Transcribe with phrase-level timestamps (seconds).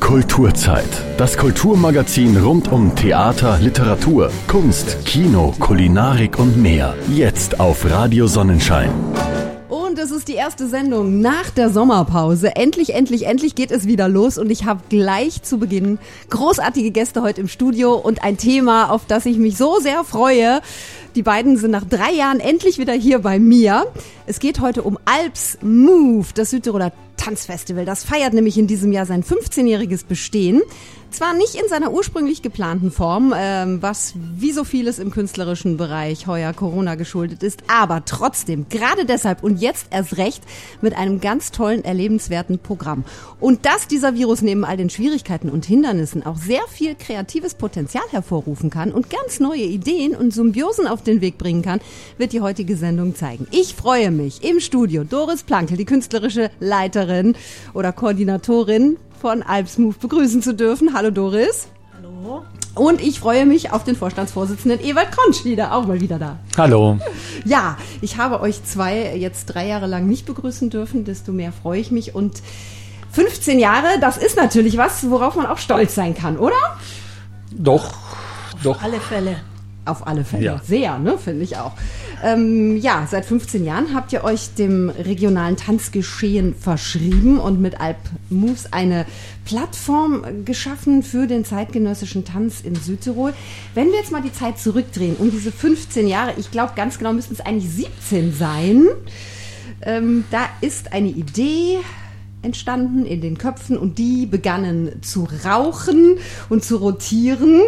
[0.00, 0.84] Kulturzeit.
[1.16, 6.94] Das Kulturmagazin rund um Theater, Literatur, Kunst, Kino, Kulinarik und mehr.
[7.08, 8.90] Jetzt auf Radio Sonnenschein.
[9.96, 12.54] Und es ist die erste Sendung nach der Sommerpause.
[12.54, 15.98] Endlich, endlich, endlich geht es wieder los und ich habe gleich zu Beginn
[16.28, 20.60] großartige Gäste heute im Studio und ein Thema, auf das ich mich so sehr freue.
[21.14, 23.86] Die beiden sind nach drei Jahren endlich wieder hier bei mir.
[24.26, 27.84] Es geht heute um Alps Move, das Südtiroler Tanzfestival.
[27.84, 30.62] Das feiert nämlich in diesem Jahr sein 15-jähriges Bestehen.
[31.10, 36.26] Zwar nicht in seiner ursprünglich geplanten Form, ähm, was wie so vieles im künstlerischen Bereich
[36.26, 40.42] heuer Corona geschuldet ist, aber trotzdem, gerade deshalb und jetzt erst recht
[40.82, 43.04] mit einem ganz tollen, erlebenswerten Programm.
[43.40, 48.04] Und dass dieser Virus neben all den Schwierigkeiten und Hindernissen auch sehr viel kreatives Potenzial
[48.10, 51.80] hervorrufen kann und ganz neue Ideen und Symbiosen auf den Weg bringen kann,
[52.18, 53.46] wird die heutige Sendung zeigen.
[53.52, 57.05] Ich freue mich im Studio Doris Plankel, die künstlerische Leiterin
[57.74, 60.94] oder Koordinatorin von Alpsmove begrüßen zu dürfen.
[60.94, 61.68] Hallo Doris.
[61.96, 62.42] Hallo.
[62.74, 66.38] Und ich freue mich auf den Vorstandsvorsitzenden Ewald Konsch wieder, auch mal wieder da.
[66.58, 66.98] Hallo.
[67.46, 71.80] Ja, ich habe euch zwei jetzt drei Jahre lang nicht begrüßen dürfen, desto mehr freue
[71.80, 72.14] ich mich.
[72.14, 72.42] Und
[73.12, 76.76] 15 Jahre, das ist natürlich was, worauf man auch stolz sein kann, oder?
[77.50, 77.94] Doch,
[78.62, 78.82] doch.
[78.82, 79.36] Alle Fälle.
[79.86, 80.44] Auf alle Fälle.
[80.44, 80.60] Ja.
[80.64, 81.72] Sehr, ne, finde ich auch.
[82.22, 87.96] Ähm, ja, seit 15 Jahren habt ihr euch dem regionalen Tanzgeschehen verschrieben und mit Alp
[88.28, 89.06] Moves eine
[89.44, 93.32] Plattform geschaffen für den zeitgenössischen Tanz in Südtirol.
[93.74, 97.12] Wenn wir jetzt mal die Zeit zurückdrehen, um diese 15 Jahre, ich glaube ganz genau
[97.12, 98.86] müssten es eigentlich 17 sein,
[99.82, 101.78] ähm, da ist eine Idee
[102.42, 107.60] entstanden in den Köpfen und die begannen zu rauchen und zu rotieren.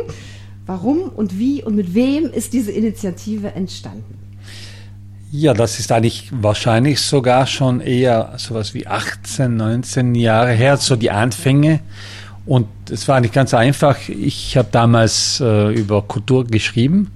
[0.69, 4.19] Warum und wie und mit wem ist diese Initiative entstanden?
[5.33, 10.95] Ja, das ist eigentlich wahrscheinlich sogar schon eher sowas wie 18, 19 Jahre her, so
[10.95, 11.81] die Anfänge.
[12.45, 14.11] Und es war eigentlich ganz einfach.
[14.11, 17.13] Ich habe damals äh, über Kultur geschrieben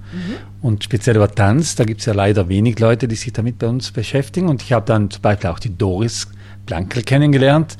[0.63, 1.75] und speziell über Tanz.
[1.75, 4.49] Da gibt es ja leider wenig Leute, die sich damit bei uns beschäftigen.
[4.49, 6.27] Und ich habe dann zum Beispiel auch die Doris
[6.65, 7.77] Blankel kennengelernt,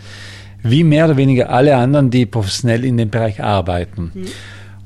[0.62, 4.12] wie mehr oder weniger alle anderen, die professionell in dem Bereich arbeiten.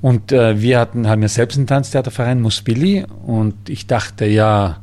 [0.02, 4.78] Und äh, wir hatten, haben ja selbst einen Tanztheaterverein, Musbilli, und ich dachte, ja,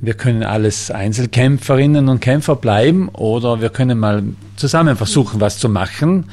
[0.00, 4.24] wir können alles Einzelkämpferinnen und Kämpfer bleiben oder wir können mal
[4.56, 6.26] zusammen versuchen, was zu machen.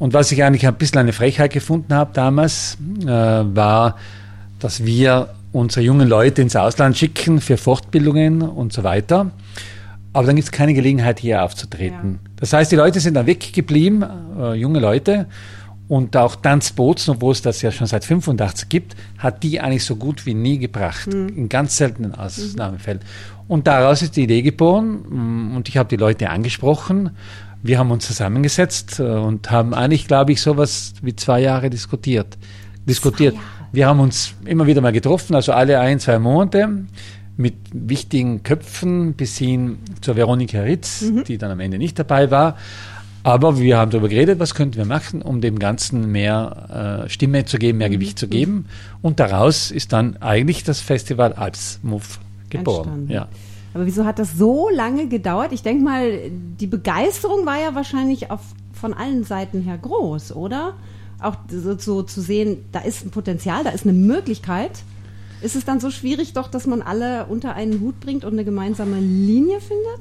[0.00, 3.96] Und was ich eigentlich ein bisschen eine Frechheit gefunden habe damals, äh, war,
[4.58, 9.30] dass wir unsere jungen Leute ins Ausland schicken für Fortbildungen und so weiter.
[10.12, 12.18] Aber dann gibt es keine Gelegenheit, hier aufzutreten.
[12.36, 14.04] Das heißt, die Leute sind dann weggeblieben,
[14.40, 15.26] äh, junge Leute.
[15.88, 19.84] Und auch Tanz Bozen, obwohl es das ja schon seit 85 gibt, hat die eigentlich
[19.84, 21.06] so gut wie nie gebracht.
[21.12, 23.00] In ganz seltenen Ausnahmefällen.
[23.48, 25.00] Und daraus ist die Idee geboren.
[25.08, 27.10] mm, Und ich habe die Leute angesprochen.
[27.62, 32.36] Wir haben uns zusammengesetzt äh, und haben eigentlich, glaube ich, sowas wie zwei Jahre diskutiert.
[32.86, 33.34] Diskutiert.
[33.72, 36.68] Wir haben uns immer wieder mal getroffen, also alle ein, zwei Monate
[37.36, 42.56] mit wichtigen Köpfen bis hin zur Veronika Ritz, die dann am Ende nicht dabei war.
[43.28, 47.44] Aber wir haben darüber geredet, was könnten wir machen, um dem Ganzen mehr äh, Stimme
[47.44, 48.64] zu geben, mehr Gewicht zu geben.
[49.02, 52.04] Und daraus ist dann eigentlich das Festival Alps Move
[52.48, 52.78] geboren.
[52.88, 53.12] Entstanden.
[53.12, 53.28] Ja.
[53.74, 55.52] Aber wieso hat das so lange gedauert?
[55.52, 58.40] Ich denke mal, die Begeisterung war ja wahrscheinlich auf,
[58.72, 60.72] von allen Seiten her groß, oder?
[61.20, 64.70] Auch so, so zu sehen, da ist ein Potenzial, da ist eine Möglichkeit.
[65.42, 68.46] Ist es dann so schwierig doch, dass man alle unter einen Hut bringt und eine
[68.46, 70.00] gemeinsame Linie findet?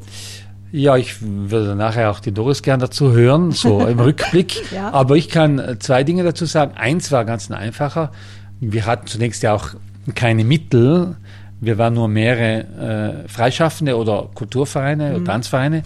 [0.71, 4.71] Ja, ich würde nachher auch die Doris gern dazu hören, so im Rückblick.
[4.71, 4.91] Ja.
[4.91, 6.73] Aber ich kann äh, zwei Dinge dazu sagen.
[6.75, 8.11] Eins war ganz einfacher.
[8.59, 9.69] Wir hatten zunächst ja auch
[10.15, 11.15] keine Mittel.
[11.59, 15.83] Wir waren nur mehrere äh, Freischaffende oder Kulturvereine oder Tanzvereine.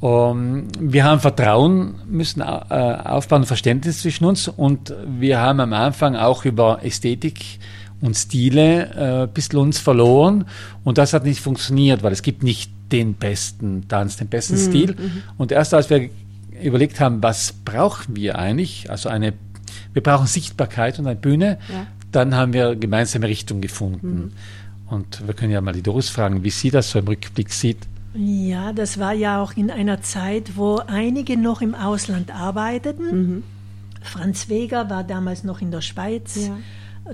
[0.00, 6.16] Um, wir haben Vertrauen müssen äh, aufbauen, Verständnis zwischen uns und wir haben am Anfang
[6.16, 7.58] auch über Ästhetik
[8.00, 10.46] und Stile äh, ein bisschen uns verloren
[10.84, 14.96] und das hat nicht funktioniert, weil es gibt nicht den besten Tanz, den besten Stil.
[15.38, 16.10] Und erst als wir
[16.62, 19.32] überlegt haben, was brauchen wir eigentlich, also eine,
[19.92, 21.86] wir brauchen Sichtbarkeit und eine Bühne, Ja.
[22.12, 24.32] dann haben wir gemeinsame Richtung gefunden.
[24.88, 27.78] Und wir können ja mal die Doris fragen, wie sie das so im Rückblick sieht.
[28.12, 33.44] Ja, das war ja auch in einer Zeit, wo einige noch im Ausland arbeiteten.
[34.02, 36.56] Franz Weger war damals noch in der Schweiz Ja.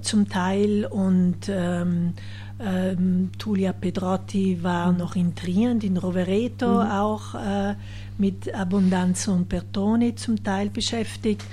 [0.03, 2.15] Zum Teil und ähm,
[2.59, 7.75] ähm, Tulia Pedrotti war noch in Trient, in Rovereto auch äh,
[8.19, 11.44] mit Abundanza und Bertoni zum Teil beschäftigt.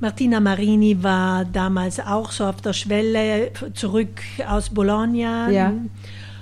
[0.00, 5.48] Martina Marini war damals auch so auf der Schwelle zurück aus Bologna.
[5.48, 5.72] Ja.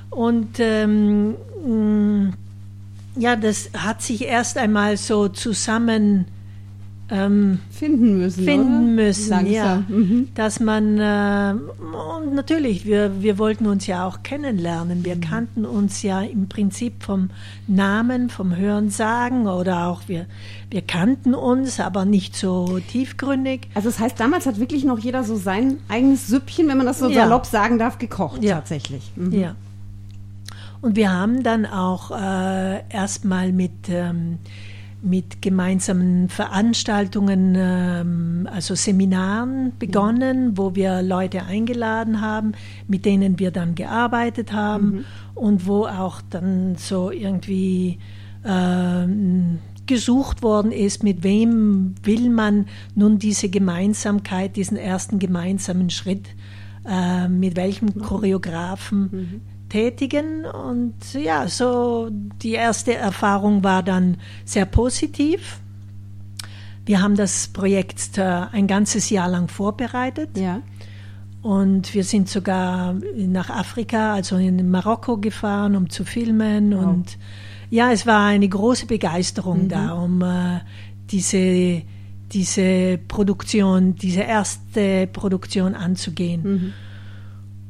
[0.08, 1.34] Und ähm,
[1.66, 2.32] mh,
[3.16, 6.24] ja, das hat sich erst einmal so zusammen
[7.10, 8.44] ähm, finden müssen.
[8.44, 9.04] Finden oder?
[9.04, 9.52] müssen, Langsam.
[9.52, 9.84] ja.
[9.88, 10.28] Mhm.
[10.34, 11.54] Dass man, äh,
[12.18, 15.04] und natürlich, wir, wir wollten uns ja auch kennenlernen.
[15.04, 15.20] Wir mhm.
[15.20, 17.30] kannten uns ja im Prinzip vom
[17.66, 20.26] Namen, vom Hören sagen oder auch wir,
[20.70, 23.68] wir kannten uns, aber nicht so tiefgründig.
[23.74, 27.00] Also das heißt, damals hat wirklich noch jeder so sein eigenes Süppchen, wenn man das
[27.00, 27.22] so ja.
[27.22, 28.56] salopp sagen darf, gekocht ja.
[28.56, 29.12] tatsächlich.
[29.16, 29.32] Mhm.
[29.32, 29.54] Ja.
[30.82, 34.38] Und wir haben dann auch äh, erstmal mit ähm,
[35.02, 40.58] mit gemeinsamen Veranstaltungen, ähm, also Seminaren begonnen, mhm.
[40.58, 42.52] wo wir Leute eingeladen haben,
[42.86, 45.04] mit denen wir dann gearbeitet haben mhm.
[45.34, 47.98] und wo auch dann so irgendwie
[48.44, 56.28] ähm, gesucht worden ist, mit wem will man nun diese Gemeinsamkeit, diesen ersten gemeinsamen Schritt,
[56.86, 58.02] äh, mit welchem mhm.
[58.02, 60.44] Choreografen mhm tätigen.
[60.44, 65.60] Und ja, so die erste Erfahrung war dann sehr positiv.
[66.84, 68.22] Wir haben das Projekt äh,
[68.52, 70.36] ein ganzes Jahr lang vorbereitet.
[70.36, 70.60] Ja.
[71.42, 76.76] Und wir sind sogar nach Afrika, also in Marokko gefahren, um zu filmen.
[76.76, 76.84] Wow.
[76.84, 77.18] Und
[77.70, 79.68] ja, es war eine große Begeisterung mhm.
[79.68, 80.60] da, um äh,
[81.10, 81.82] diese,
[82.32, 86.42] diese Produktion, diese erste Produktion anzugehen.
[86.42, 86.72] Mhm.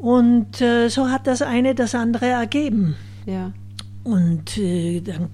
[0.00, 2.96] Und äh, so hat das eine das andere ergeben.
[3.26, 3.52] Ja.
[4.02, 5.28] Und äh, dann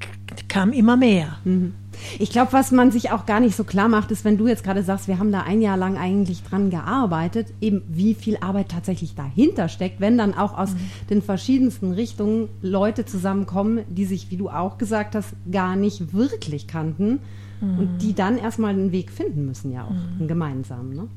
[0.49, 1.39] kam immer mehr.
[1.45, 1.75] Mhm.
[2.19, 4.65] Ich glaube, was man sich auch gar nicht so klar macht, ist, wenn du jetzt
[4.65, 8.69] gerade sagst, wir haben da ein Jahr lang eigentlich dran gearbeitet, eben wie viel Arbeit
[8.69, 10.79] tatsächlich dahinter steckt, wenn dann auch aus mhm.
[11.11, 16.67] den verschiedensten Richtungen Leute zusammenkommen, die sich, wie du auch gesagt hast, gar nicht wirklich
[16.67, 17.21] kannten
[17.61, 17.79] mhm.
[17.79, 20.19] und die dann erstmal einen Weg finden müssen, ja auch, mhm.
[20.19, 20.95] einen gemeinsamen.
[20.97, 21.09] Ne?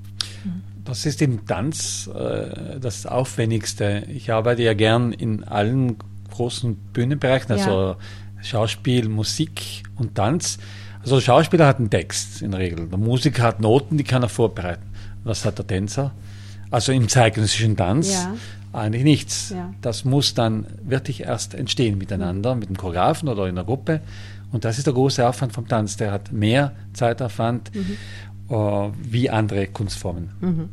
[0.90, 4.04] Das ist im Tanz äh, das Aufwendigste.
[4.08, 5.98] Ich arbeite ja gern in allen
[6.32, 7.98] großen Bühnenbereichen, also ja.
[8.42, 10.58] Schauspiel, Musik und Tanz.
[11.02, 12.88] Also der Schauspieler hat einen Text in der Regel.
[12.88, 14.84] Der Musiker hat Noten, die kann er vorbereiten.
[15.24, 16.12] Was hat der Tänzer?
[16.72, 18.34] Also im zeitgenössischen Tanz ja.
[18.74, 19.52] eigentlich nichts.
[19.52, 19.72] Ja.
[19.82, 24.02] Das muss dann wirklich erst entstehen miteinander, mit dem Choreografen oder in der Gruppe.
[24.52, 25.98] Und das ist der große Aufwand vom Tanz.
[25.98, 27.98] Der hat mehr Zeitaufwand mhm.
[28.50, 30.30] Uh, wie andere Kunstformen.
[30.42, 30.70] Mhm.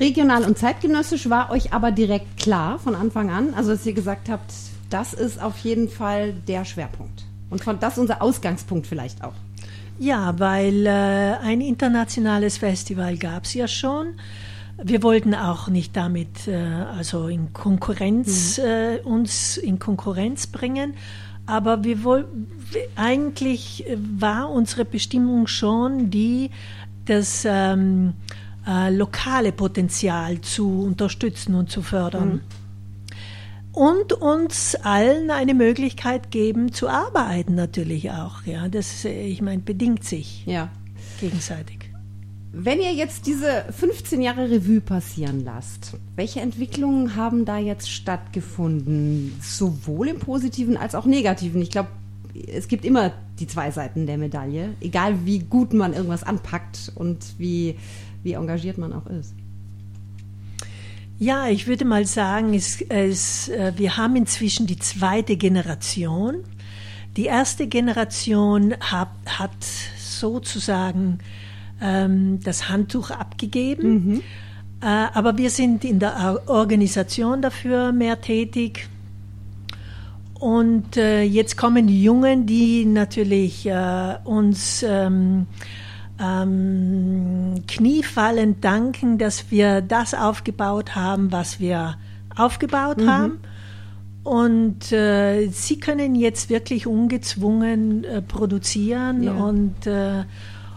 [0.00, 4.28] Regional und zeitgenössisch war euch aber direkt klar von Anfang an, also dass ihr gesagt
[4.28, 4.52] habt,
[4.90, 7.24] das ist auf jeden Fall der Schwerpunkt.
[7.50, 9.34] Und von das unser Ausgangspunkt vielleicht auch.
[9.98, 10.90] Ja, weil äh,
[11.42, 14.14] ein internationales Festival gab es ja schon.
[14.82, 18.64] Wir wollten auch nicht damit äh, also in Konkurrenz mhm.
[18.64, 20.94] äh, uns in Konkurrenz bringen,
[21.46, 22.48] aber wir wollten
[22.96, 23.84] eigentlich
[24.18, 26.50] war unsere Bestimmung schon die,
[27.06, 28.14] dass ähm,
[28.66, 32.34] äh, lokale Potenzial zu unterstützen und zu fördern.
[32.34, 32.40] Mhm.
[33.72, 38.42] Und uns allen eine Möglichkeit geben zu arbeiten natürlich auch.
[38.44, 40.68] Ja, das, ich meine, bedingt sich ja.
[41.20, 41.78] gegenseitig.
[42.54, 49.34] Wenn ihr jetzt diese 15 Jahre Revue passieren lasst, welche Entwicklungen haben da jetzt stattgefunden?
[49.40, 51.62] Sowohl im positiven als auch negativen.
[51.62, 51.88] Ich glaube,
[52.34, 57.18] es gibt immer die zwei Seiten der Medaille, egal wie gut man irgendwas anpackt und
[57.38, 57.76] wie
[58.22, 59.34] wie engagiert man auch ist.
[61.18, 66.44] Ja, ich würde mal sagen, es, es, äh, wir haben inzwischen die zweite Generation.
[67.16, 69.50] Die erste Generation hat, hat
[69.98, 71.18] sozusagen
[71.80, 73.92] ähm, das Handtuch abgegeben.
[73.92, 74.22] Mhm.
[74.80, 78.88] Äh, aber wir sind in der Organisation dafür mehr tätig.
[80.42, 85.46] Und äh, jetzt kommen die Jungen, die natürlich äh, uns ähm,
[86.20, 91.94] ähm, kniefallend danken, dass wir das aufgebaut haben, was wir
[92.34, 93.08] aufgebaut mhm.
[93.08, 93.38] haben.
[94.24, 99.34] Und äh, sie können jetzt wirklich ungezwungen äh, produzieren ja.
[99.34, 100.24] und, äh,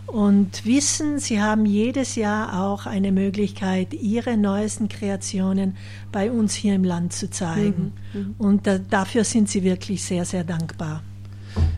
[0.08, 5.76] und wissen, sie haben jedes Jahr auch eine Möglichkeit, ihre neuesten Kreationen
[6.12, 7.94] bei uns hier im Land zu zeigen.
[8.14, 8.20] Mhm.
[8.20, 8.36] Mhm.
[8.38, 11.04] Und da, dafür sind sie wirklich sehr, sehr dankbar.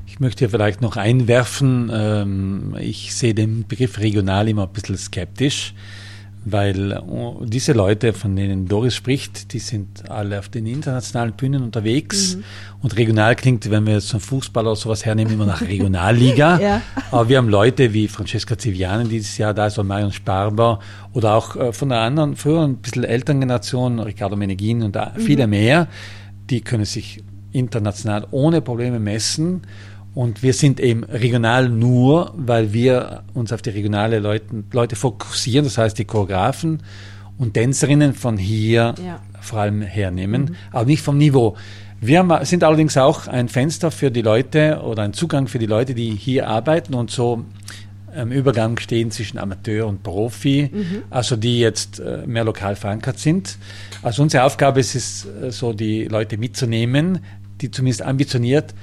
[0.06, 4.98] Ich möchte hier vielleicht noch einwerfen, ähm, ich sehe den Begriff regional immer ein bisschen
[4.98, 5.74] skeptisch,
[6.52, 11.64] weil oh, diese Leute, von denen Doris spricht, die sind alle auf den internationalen Bühnen
[11.64, 12.44] unterwegs mhm.
[12.82, 16.60] und regional klingt, wenn wir jetzt einen Fußball oder sowas hernehmen, immer nach Regionalliga.
[16.62, 16.82] ja.
[17.12, 20.80] Aber wir haben Leute wie Francesca Ziviani dieses Jahr da ist, oder Marion Sparber
[21.14, 25.20] oder auch äh, von der anderen, früher ein bisschen älteren Generation, Riccardo Meneghin und mhm.
[25.20, 25.88] viele mehr,
[26.50, 29.62] die können sich international ohne Probleme messen
[30.18, 35.64] und wir sind eben regional nur, weil wir uns auf die regionale Leute, Leute fokussieren,
[35.64, 36.82] das heißt die Choreografen
[37.38, 39.22] und Tänzerinnen von hier Ja.
[39.42, 41.56] vor allem hernehmen, aber nicht vom Niveau.
[42.02, 45.68] Wir haben, sind allerdings auch ein Fenster für die Leute oder ein Zugang für die
[45.68, 47.46] Leute, die hier arbeiten und so
[48.16, 50.72] im Übergang stehen zwischen Amateur und Profi,
[51.12, 53.60] also die jetzt äh, mehr lokal verankert sind.
[54.02, 57.20] Also unsere Aufgabe ist es, äh, so die Leute mitzunehmen,
[57.62, 58.74] die zumindest ambitioniert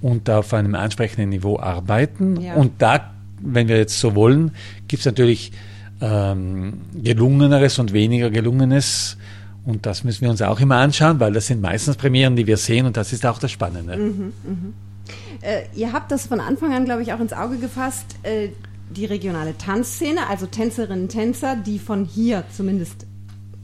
[0.00, 2.40] und auf einem ansprechenden Niveau arbeiten.
[2.40, 2.54] Ja.
[2.54, 4.52] Und da, wenn wir jetzt so wollen,
[4.86, 5.52] gibt es natürlich
[6.00, 9.16] ähm, gelungeneres und weniger gelungenes.
[9.64, 12.56] Und das müssen wir uns auch immer anschauen, weil das sind meistens Premieren, die wir
[12.56, 13.98] sehen und das ist auch das Spannende.
[15.40, 18.48] Äh, ihr habt das von Anfang an, glaube ich, auch ins Auge gefasst, äh,
[18.90, 23.06] die regionale Tanzszene, also Tänzerinnen und Tänzer, die von hier zumindest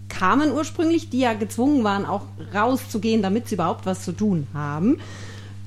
[0.09, 4.99] kamen ursprünglich, die ja gezwungen waren, auch rauszugehen, damit sie überhaupt was zu tun haben.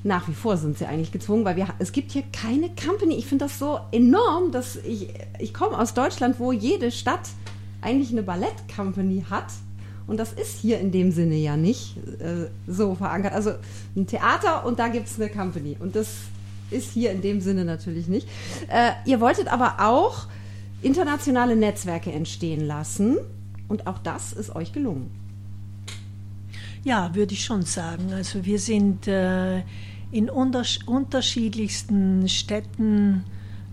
[0.04, 3.14] Nach wie vor sind sie eigentlich gezwungen, weil wir, es gibt hier keine Company.
[3.16, 7.28] Ich finde das so enorm, dass ich, ich komme aus Deutschland, wo jede Stadt
[7.80, 9.46] eigentlich eine Ballett-Company hat.
[10.06, 13.34] Und das ist hier in dem Sinne ja nicht äh, so verankert.
[13.34, 13.52] Also
[13.96, 15.76] ein Theater und da gibt es eine Company.
[15.78, 16.08] Und das
[16.70, 18.28] ist hier in dem Sinne natürlich nicht.
[18.68, 20.26] Äh, ihr wolltet aber auch
[20.80, 23.18] internationale Netzwerke entstehen lassen.
[23.68, 25.10] Und auch das ist euch gelungen.
[26.88, 28.14] Ja, würde ich schon sagen.
[28.14, 29.58] Also wir sind äh,
[30.10, 33.24] in unters unterschiedlichsten Städten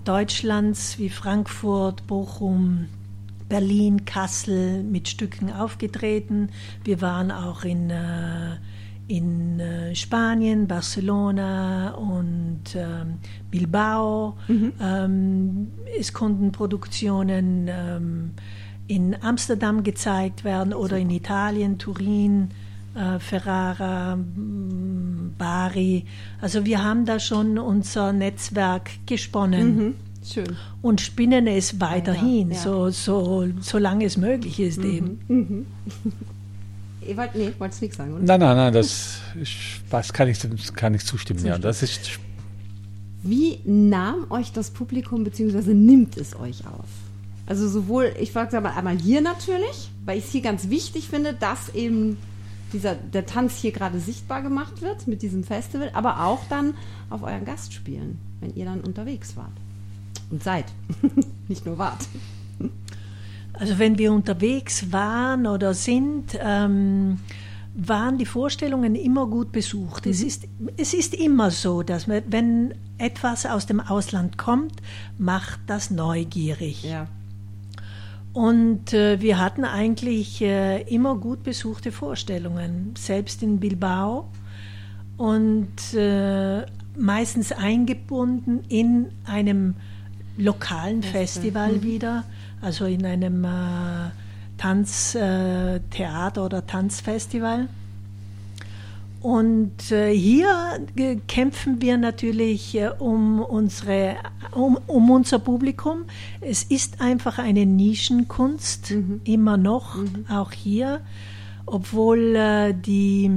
[0.03, 2.87] Deutschlands wie Frankfurt, Bochum,
[3.47, 6.49] Berlin, Kassel mit Stücken aufgetreten.
[6.83, 8.57] Wir waren auch in, äh,
[9.07, 13.19] in äh, Spanien, Barcelona und ähm,
[13.49, 14.35] Bilbao.
[14.81, 18.31] Ähm, es konnten Produktionen ähm,
[18.87, 22.49] in Amsterdam gezeigt werden oder in Italien, Turin,
[22.95, 26.05] äh, Ferrara, m, Bari.
[26.41, 30.55] Also wir haben da schon unser Netzwerk gesponnen Schön.
[30.81, 32.57] und spinnen es weiterhin, ja.
[32.57, 35.19] so, so, solange es möglich ist eben.
[37.07, 38.23] Ihr wollt, nee, wolltest nichts sagen, oder?
[38.23, 39.53] Nein, nein, nein, das, ist,
[39.91, 40.39] das kann, ich,
[40.73, 41.45] kann ich zustimmen.
[41.45, 42.19] Ja, das ist
[43.21, 45.73] Wie nahm euch das Publikum bzw.
[45.73, 46.87] nimmt es euch auf?
[47.45, 51.33] Also sowohl, ich frage mal einmal hier natürlich, weil ich es hier ganz wichtig finde,
[51.33, 52.17] dass eben
[52.73, 56.73] dieser, der Tanz hier gerade sichtbar gemacht wird mit diesem Festival, aber auch dann
[57.09, 59.51] auf euren Gastspielen, wenn ihr dann unterwegs wart.
[60.29, 60.65] Und seid.
[61.47, 62.07] Nicht nur wart.
[63.53, 67.19] Also wenn wir unterwegs waren oder sind, ähm,
[67.75, 70.07] waren die Vorstellungen immer gut besucht.
[70.07, 74.81] Es, ist, es ist immer so, dass man, wenn etwas aus dem Ausland kommt,
[75.17, 76.83] macht das neugierig.
[76.83, 77.07] Ja.
[78.35, 84.29] Und äh, wir hatten eigentlich äh, immer gut besuchte Vorstellungen, selbst in Bilbao.
[85.15, 86.65] Und äh,
[86.97, 89.75] meistens eingebunden in einem
[90.35, 92.25] lokalen Festival wieder,
[92.61, 94.11] also in einem äh,
[94.57, 97.69] Tanztheater äh, Theater oder Tanzfestival.
[99.25, 104.17] Und äh, hier äh, kämpfen wir natürlich äh, um, unsere,
[104.51, 106.05] um, um unser Publikum.
[106.41, 109.97] Es ist einfach eine Nischenkunst, immer noch,
[110.29, 111.01] auch hier,
[111.65, 113.31] obwohl äh, die,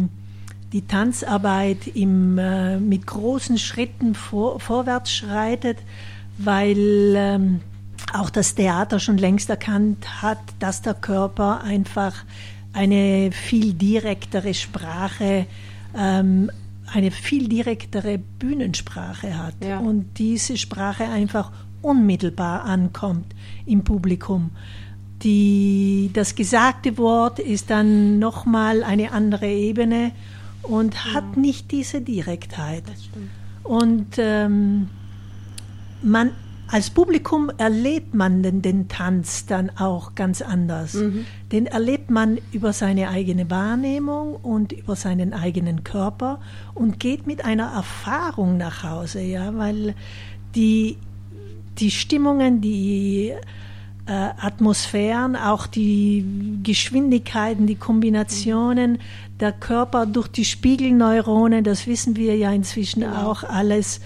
[0.75, 5.79] die Tanzarbeit im, äh, mit großen Schritten vor, vorwärts schreitet,
[6.37, 7.61] weil ähm,
[8.13, 12.27] auch das Theater schon längst erkannt hat, dass der Körper einfach
[12.75, 15.47] eine viel direktere Sprache,
[15.99, 16.51] ähm,
[16.93, 19.79] eine viel direktere Bühnensprache hat Ja.
[19.79, 21.51] und diese Sprache einfach
[21.83, 23.35] unmittelbar ankommt
[23.67, 24.51] im Publikum.
[25.23, 30.13] Die, das gesagte Wort ist dann nochmal eine andere Ebene
[30.63, 32.85] und hat nicht diese Direktheit.
[33.65, 34.89] Und ähm,
[36.03, 36.31] man,
[36.71, 40.93] als Publikum erlebt man den, den Tanz dann auch ganz anders.
[41.51, 46.41] Den erlebt man über seine eigene Wahrnehmung und über seinen eigenen Körper
[46.75, 49.95] und geht mit einer Erfahrung nach Hause, ja, weil
[50.55, 50.99] die,
[51.79, 53.33] die Stimmungen, die
[54.07, 56.25] äh, Atmosphären, auch die
[56.63, 58.99] Geschwindigkeiten, die Kombinationen,
[59.41, 64.01] der Körper durch die Spiegelneuronen, das wissen wir ja inzwischen auch alles,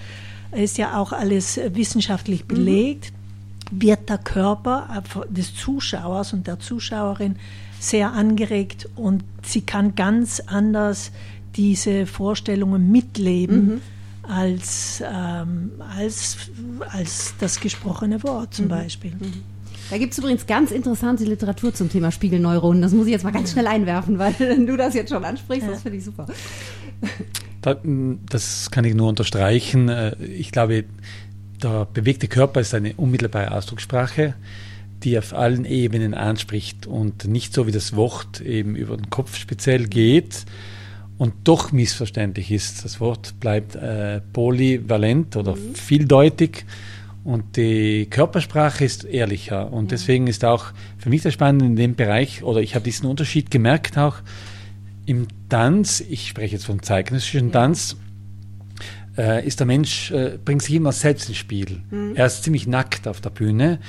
[0.55, 3.13] ist ja auch alles wissenschaftlich belegt,
[3.71, 7.35] wird der Körper des Zuschauers und der Zuschauerin
[7.79, 11.11] sehr angeregt und sie kann ganz anders
[11.55, 13.81] diese Vorstellungen mitleben
[14.23, 16.37] als, ähm, als,
[16.89, 19.13] als das gesprochene Wort zum Beispiel.
[19.89, 22.81] Da gibt es übrigens ganz interessante Literatur zum Thema Spiegelneuronen.
[22.81, 24.33] Das muss ich jetzt mal ganz schnell einwerfen, weil
[24.65, 25.67] du das jetzt schon ansprichst.
[25.67, 26.25] Das finde ich super.
[27.63, 27.77] Da,
[28.29, 29.89] das kann ich nur unterstreichen.
[29.89, 30.83] Äh, Ich glaube,
[31.63, 34.35] der bewegte Körper ist eine unmittelbare Ausdruckssprache,
[35.03, 39.37] die auf allen Ebenen anspricht und nicht so wie das Wort eben über den Kopf
[39.37, 40.45] speziell geht
[41.17, 42.83] und doch missverständlich ist.
[42.83, 45.73] Das Wort bleibt äh, polyvalent oder mhm.
[45.73, 46.65] vieldeutig
[47.23, 49.71] und die Körpersprache ist ehrlicher.
[49.71, 50.65] Und deswegen ist auch
[50.97, 54.17] für mich das Spannende in dem Bereich, oder ich habe diesen Unterschied gemerkt auch
[55.05, 57.53] im Tanz, ich spreche jetzt vom zeitgenössischen ja.
[57.53, 57.97] Tanz,
[59.17, 61.81] äh, ist der Mensch, äh, bringt sich immer selbst ins Spiel.
[61.89, 62.15] Mhm.
[62.15, 63.79] Er ist ziemlich nackt auf der Bühne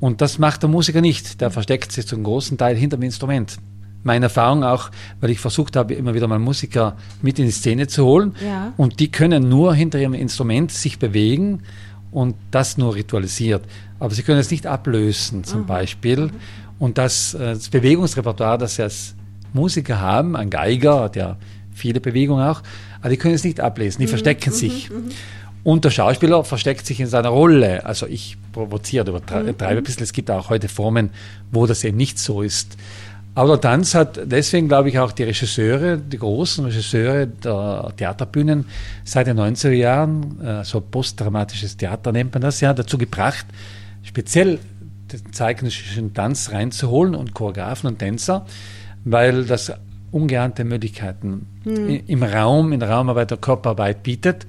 [0.00, 1.40] und das macht der Musiker nicht.
[1.40, 3.58] Der versteckt sich zum großen Teil hinter dem Instrument.
[4.02, 4.90] Meine Erfahrung auch,
[5.20, 8.34] weil ich versucht habe, immer wieder mal Musiker mit in die Szene zu holen.
[8.44, 8.74] Ja.
[8.76, 11.62] Und die können nur hinter ihrem Instrument sich bewegen
[12.10, 13.64] und das nur ritualisiert.
[13.98, 15.66] Aber sie können es nicht ablösen, zum mhm.
[15.66, 16.30] Beispiel.
[16.78, 19.14] Und das, äh, das Bewegungsrepertoire, das sie als
[19.54, 21.38] Musiker haben, ein Geiger, der
[21.72, 22.62] viele Bewegungen auch,
[23.00, 24.10] aber die können es nicht ablesen, die mhm.
[24.10, 24.54] verstecken mhm.
[24.54, 24.90] sich.
[24.90, 25.10] Mhm.
[25.64, 27.86] Und der Schauspieler versteckt sich in seiner Rolle.
[27.86, 29.78] Also ich provoziere, übertreibe mhm.
[29.78, 30.02] ein bisschen.
[30.02, 31.08] Es gibt auch heute Formen,
[31.50, 32.76] wo das eben nicht so ist.
[33.34, 38.66] Aber der Tanz hat deswegen, glaube ich, auch die Regisseure, die großen Regisseure der Theaterbühnen
[39.04, 43.46] seit den 90er Jahren, äh, so postdramatisches Theater nennt man das ja, dazu gebracht,
[44.04, 44.60] speziell
[45.12, 48.46] den zeitgenössischen Tanz reinzuholen und Choreografen und Tänzer,
[49.04, 49.72] weil das
[50.10, 52.02] ungeahnte Möglichkeiten hm.
[52.06, 54.46] im Raum, in der Raumarbeit, der Körperarbeit bietet.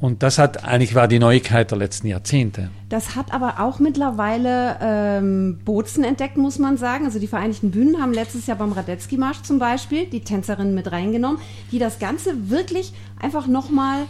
[0.00, 2.70] Und das hat eigentlich war die Neuigkeit der letzten Jahrzehnte.
[2.88, 7.06] Das hat aber auch mittlerweile ähm, Bozen entdeckt, muss man sagen.
[7.06, 11.40] Also die Vereinigten Bühnen haben letztes Jahr beim Radetzky-Marsch zum Beispiel die Tänzerinnen mit reingenommen,
[11.72, 14.00] die das Ganze wirklich einfach nochmal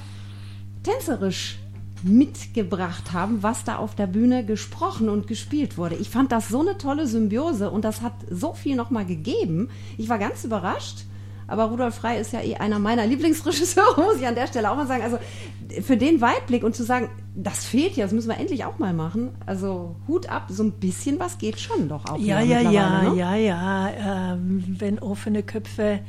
[0.82, 1.58] tänzerisch
[2.04, 5.96] mitgebracht haben, was da auf der Bühne gesprochen und gespielt wurde.
[5.96, 9.70] Ich fand das so eine tolle Symbiose und das hat so viel nochmal gegeben.
[9.98, 11.04] Ich war ganz überrascht.
[11.46, 14.76] Aber Rudolf Frey ist ja eh einer meiner Lieblingsregisseure, muss ich an der Stelle auch
[14.76, 15.02] mal sagen.
[15.02, 15.18] Also
[15.82, 18.94] für den Weitblick und zu sagen, das fehlt ja, das müssen wir endlich auch mal
[18.94, 19.30] machen.
[19.44, 22.18] Also Hut ab, so ein bisschen was geht schon doch auch.
[22.18, 23.18] Ja, ja, ja, ne?
[23.18, 24.32] ja, ja.
[24.32, 26.00] Ähm, wenn offene Köpfe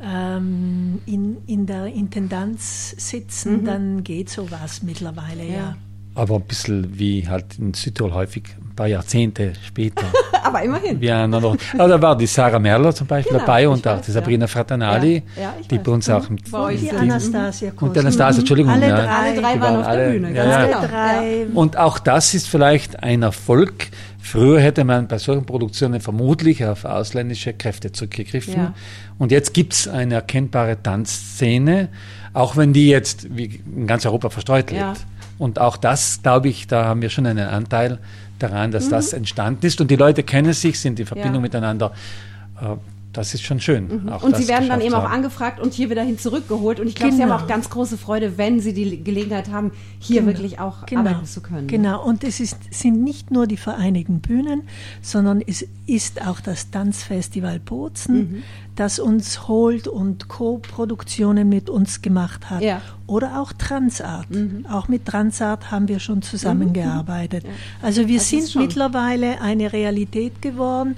[0.00, 3.64] ähm, in, in der Intendanz sitzen, mhm.
[3.64, 5.54] dann geht sowas mittlerweile, ja.
[5.54, 5.76] ja.
[6.16, 10.04] Aber ein bisschen wie halt in Südtirol häufig ein paar Jahrzehnte später.
[10.44, 11.02] aber immerhin.
[11.02, 14.12] Ja, noch, aber da war die Sarah Merler zum Beispiel genau, dabei und auch die
[14.12, 14.46] Sabrina ja.
[14.46, 16.50] Frattanali, ja, ja, die bei uns auch mit.
[16.50, 17.88] Bei die Anastasia Kosma.
[17.88, 18.72] Und die Anastasia, Entschuldigung.
[18.72, 20.86] Alle drei, alle drei waren auf der Bühne, ganz ja, genau.
[20.86, 21.46] Drei.
[21.52, 23.88] Und auch das ist vielleicht ein Erfolg.
[24.24, 28.72] Früher hätte man bei solchen Produktionen vermutlich auf ausländische Kräfte zurückgegriffen.
[29.18, 31.90] Und jetzt gibt es eine erkennbare Tanzszene,
[32.32, 35.04] auch wenn die jetzt wie in ganz Europa verstreut lebt.
[35.38, 37.98] Und auch das, glaube ich, da haben wir schon einen Anteil
[38.38, 38.90] daran, dass mhm.
[38.92, 39.82] das entstanden ist.
[39.82, 41.40] Und die Leute kennen sich, sind in Verbindung ja.
[41.40, 41.92] miteinander.
[43.14, 44.02] Das ist schon schön.
[44.02, 44.12] Mhm.
[44.22, 45.06] und sie werden dann eben haben.
[45.06, 46.80] auch angefragt und hier wieder hin zurückgeholt.
[46.80, 47.16] Und ich glaube, genau.
[47.16, 47.44] sie haben genau.
[47.44, 50.32] auch ganz große Freude, wenn sie die Gelegenheit haben, hier genau.
[50.32, 51.02] wirklich auch genau.
[51.02, 51.68] arbeiten zu können.
[51.68, 54.64] Genau, und es ist, sind nicht nur die Vereinigten Bühnen,
[55.00, 58.42] sondern es ist auch das Tanzfestival Bozen, mhm.
[58.74, 62.62] das uns holt und Co-Produktionen mit uns gemacht hat.
[62.62, 62.82] Ja.
[63.06, 64.30] Oder auch Transart.
[64.30, 64.66] Mhm.
[64.68, 67.44] Auch mit Transart haben wir schon zusammengearbeitet.
[67.44, 67.50] Mhm.
[67.50, 67.54] Ja.
[67.82, 70.96] Also wir das sind mittlerweile eine Realität geworden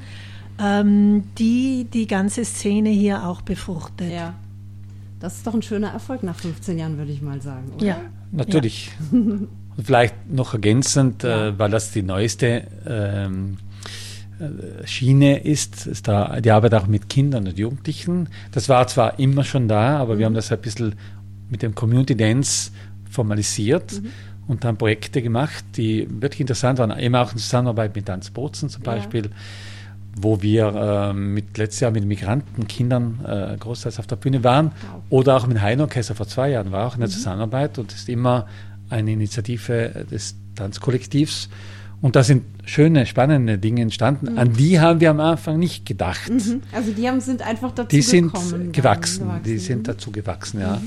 [0.60, 4.12] ähm, die die ganze Szene hier auch befruchtet.
[4.12, 4.34] Ja.
[5.20, 7.72] Das ist doch ein schöner Erfolg nach 15 Jahren, würde ich mal sagen.
[7.76, 7.86] Oder?
[7.86, 8.00] Ja,
[8.32, 8.90] natürlich.
[9.12, 9.18] Ja.
[9.76, 11.48] Und vielleicht noch ergänzend, ja.
[11.48, 13.58] äh, weil das die neueste ähm,
[14.38, 18.28] äh, Schiene ist, ist da die Arbeit auch mit Kindern und Jugendlichen.
[18.52, 20.18] Das war zwar immer schon da, aber mhm.
[20.18, 20.94] wir haben das ein bisschen
[21.50, 22.70] mit dem Community Dance
[23.10, 24.10] formalisiert mhm.
[24.48, 28.68] und dann Projekte gemacht, die wirklich interessant waren, eben auch in Zusammenarbeit mit Tanz Bozen
[28.68, 29.26] zum Beispiel.
[29.26, 29.30] Ja
[30.18, 34.66] wo wir äh, mit letztes Jahr mit Migrantenkindern äh, großteils auf der Bühne waren.
[34.68, 35.02] Wow.
[35.10, 37.12] Oder auch mit Heinorchester vor zwei Jahren war auch in der mhm.
[37.12, 38.46] Zusammenarbeit und ist immer
[38.88, 41.50] eine Initiative des Tanzkollektivs.
[42.00, 44.32] Und da sind schöne, spannende Dinge entstanden.
[44.32, 44.38] Mhm.
[44.38, 46.30] An die haben wir am Anfang nicht gedacht.
[46.30, 46.62] Mhm.
[46.72, 49.24] Also die haben, sind einfach dazu die sind gekommen, gewachsen.
[49.24, 49.42] gewachsen.
[49.44, 49.84] Die sind mhm.
[49.84, 50.80] dazu gewachsen, ja.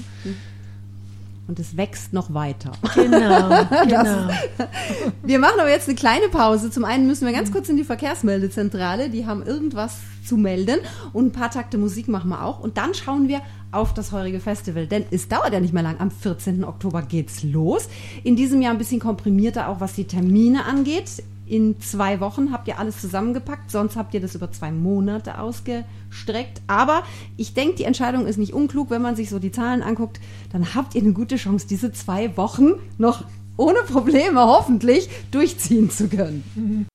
[1.49, 2.71] Und es wächst noch weiter.
[2.93, 4.27] Genau, genau.
[5.23, 6.69] wir machen aber jetzt eine kleine Pause.
[6.69, 10.79] Zum einen müssen wir ganz kurz in die Verkehrsmeldezentrale, die haben irgendwas zu melden
[11.11, 14.39] und ein paar Takte Musik machen wir auch und dann schauen wir auf das heurige
[14.39, 15.99] Festival, denn es dauert ja nicht mehr lang.
[15.99, 16.63] Am 14.
[16.63, 17.87] Oktober geht's los.
[18.23, 22.67] In diesem Jahr ein bisschen komprimierter auch was die Termine angeht in zwei Wochen habt
[22.67, 26.61] ihr alles zusammengepackt, sonst habt ihr das über zwei Monate ausgestreckt.
[26.67, 27.03] Aber
[27.37, 30.19] ich denke, die Entscheidung ist nicht unklug, wenn man sich so die Zahlen anguckt,
[30.51, 33.23] dann habt ihr eine gute Chance, diese zwei Wochen noch
[33.57, 36.87] ohne Probleme hoffentlich durchziehen zu können.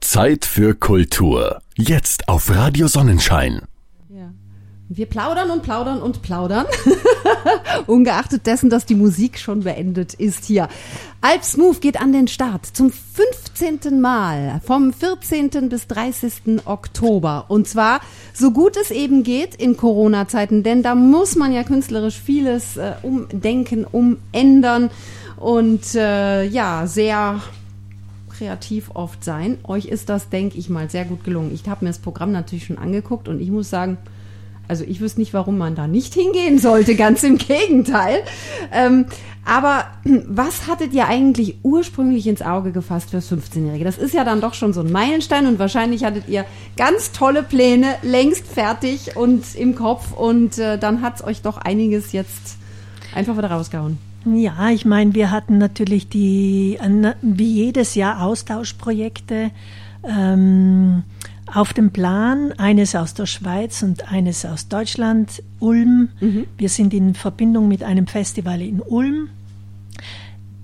[0.00, 1.62] Zeit für Kultur.
[1.76, 3.62] Jetzt auf Radio Sonnenschein.
[4.94, 6.66] Wir plaudern und plaudern und plaudern.
[7.86, 10.68] Ungeachtet dessen, dass die Musik schon beendet ist hier.
[11.22, 14.02] Alp Smooth geht an den Start zum 15.
[14.02, 15.70] Mal vom 14.
[15.70, 16.66] bis 30.
[16.66, 17.46] Oktober.
[17.48, 18.02] Und zwar
[18.34, 22.92] so gut es eben geht in Corona-Zeiten, denn da muss man ja künstlerisch vieles äh,
[23.00, 24.90] umdenken, umändern
[25.38, 27.40] und äh, ja, sehr
[28.36, 29.56] kreativ oft sein.
[29.64, 31.50] Euch ist das, denke ich mal, sehr gut gelungen.
[31.54, 33.96] Ich habe mir das Programm natürlich schon angeguckt und ich muss sagen,
[34.72, 38.22] also ich wüsste nicht, warum man da nicht hingehen sollte, ganz im Gegenteil.
[38.72, 39.04] Ähm,
[39.44, 39.84] aber
[40.26, 43.84] was hattet ihr eigentlich ursprünglich ins Auge gefasst fürs 15-Jährige?
[43.84, 46.46] Das ist ja dann doch schon so ein Meilenstein und wahrscheinlich hattet ihr
[46.78, 52.12] ganz tolle Pläne längst fertig und im Kopf und äh, dann es euch doch einiges
[52.12, 52.56] jetzt
[53.14, 53.98] einfach wieder rausgehauen.
[54.24, 56.78] Ja, ich meine, wir hatten natürlich die,
[57.20, 59.50] wie jedes Jahr Austauschprojekte.
[60.02, 61.02] Ähm,
[61.54, 66.08] auf dem Plan, eines aus der Schweiz und eines aus Deutschland, Ulm.
[66.20, 66.46] Mhm.
[66.56, 69.28] Wir sind in Verbindung mit einem Festival in Ulm.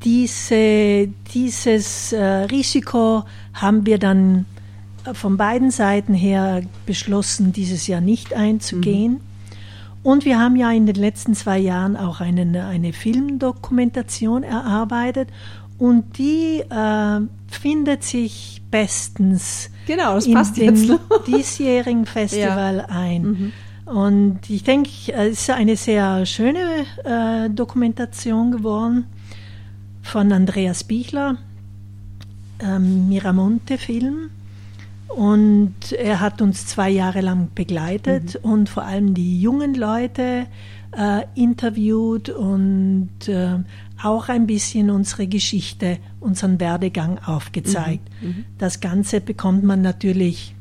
[0.05, 4.47] Diese, dieses äh, Risiko haben wir dann
[5.13, 9.13] von beiden Seiten her beschlossen, dieses Jahr nicht einzugehen.
[9.13, 9.21] Mhm.
[10.03, 15.29] Und wir haben ja in den letzten zwei Jahren auch einen, eine Filmdokumentation erarbeitet
[15.79, 22.85] und die äh, findet sich bestens genau, das passt in den diesjährigen Festival ja.
[22.89, 23.23] ein.
[23.23, 23.53] Mhm.
[23.87, 29.07] Und ich denke, es ist eine sehr schöne äh, Dokumentation geworden
[30.03, 31.39] von Andreas Bichler,
[32.61, 34.31] ähm, Miramonte-Film.
[35.09, 38.51] Und er hat uns zwei Jahre lang begleitet mhm.
[38.51, 40.47] und vor allem die jungen Leute
[40.93, 43.57] äh, interviewt und äh,
[44.03, 48.09] auch ein bisschen unsere Geschichte, unseren Werdegang aufgezeigt.
[48.21, 48.29] Mhm.
[48.29, 48.45] Mhm.
[48.59, 50.55] Das Ganze bekommt man natürlich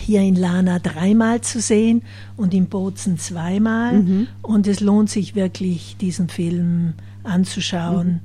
[0.00, 2.02] hier in Lana dreimal zu sehen
[2.36, 4.00] und in Bozen zweimal.
[4.00, 4.26] Mhm.
[4.42, 6.94] Und es lohnt sich wirklich, diesen Film
[7.24, 8.20] anzuschauen,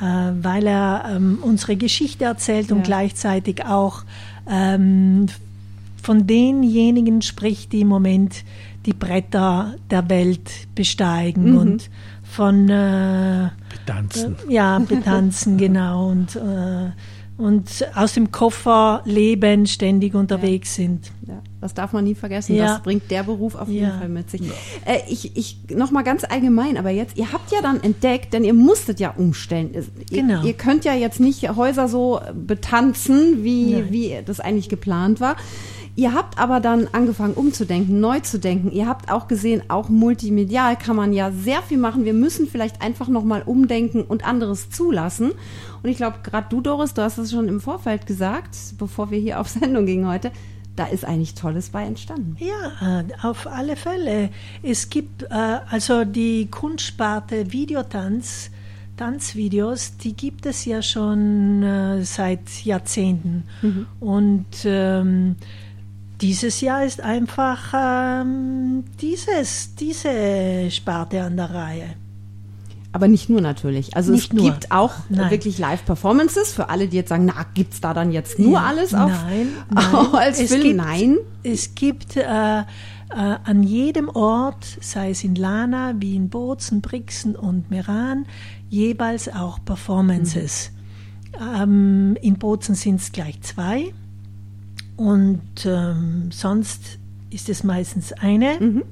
[0.00, 0.06] mhm.
[0.06, 2.76] äh, weil er ähm, unsere Geschichte erzählt ja.
[2.76, 4.04] und gleichzeitig auch
[4.48, 5.26] ähm,
[6.02, 8.44] von denjenigen spricht, die im Moment
[8.86, 11.58] die Bretter der Welt besteigen mhm.
[11.58, 11.90] und
[12.30, 14.36] von äh, Betanzen.
[14.48, 16.08] Äh, ja, betanzen, genau.
[16.08, 16.90] Und, äh,
[17.38, 20.84] und aus dem Koffer leben, ständig unterwegs ja.
[20.84, 21.12] sind.
[21.26, 22.56] Ja, das darf man nie vergessen.
[22.56, 22.66] Ja.
[22.66, 24.42] Das bringt der Beruf auf jeden Fall mit sich.
[24.84, 28.44] Äh, ich, ich noch mal ganz allgemein, aber jetzt, ihr habt ja dann entdeckt, denn
[28.44, 29.70] ihr musstet ja umstellen.
[29.72, 30.44] Ihr, genau.
[30.44, 35.36] ihr könnt ja jetzt nicht Häuser so betanzen, wie, wie das eigentlich geplant war.
[35.98, 38.70] Ihr habt aber dann angefangen umzudenken, neu zu denken.
[38.70, 42.04] Ihr habt auch gesehen, auch multimedial kann man ja sehr viel machen.
[42.04, 45.32] Wir müssen vielleicht einfach nochmal umdenken und anderes zulassen.
[45.82, 49.18] Und ich glaube, gerade du, Doris, du hast es schon im Vorfeld gesagt, bevor wir
[49.18, 50.30] hier auf Sendung gingen heute.
[50.76, 52.36] Da ist eigentlich Tolles bei entstanden.
[52.38, 54.30] Ja, auf alle Fälle.
[54.62, 58.52] Es gibt äh, also die Kunstsparte Videotanz,
[58.96, 63.42] Tanzvideos, die gibt es ja schon äh, seit Jahrzehnten.
[63.62, 63.86] Mhm.
[63.98, 65.34] Und ähm,
[66.20, 71.94] dieses Jahr ist einfach ähm, dieses, diese Sparte an der Reihe.
[72.92, 73.94] Aber nicht nur natürlich.
[73.96, 74.50] Also nicht es nur.
[74.50, 75.30] gibt auch nein.
[75.30, 78.94] wirklich Live-Performances für alle, die jetzt sagen, na, gibt es da dann jetzt nur alles
[78.94, 79.84] auf, nein, nein.
[80.14, 80.62] als es Film?
[80.62, 81.16] Gibt, nein.
[81.42, 82.64] Es gibt äh, äh,
[83.10, 88.26] an jedem Ort, sei es in Lana, wie in Bozen, Brixen und Meran,
[88.68, 90.70] jeweils auch Performances.
[91.38, 91.62] Mhm.
[91.62, 93.92] Ähm, in Bozen sind es gleich zwei.
[94.98, 96.98] Und ähm, sonst
[97.30, 98.58] ist es meistens eine.
[98.58, 98.82] Mhm.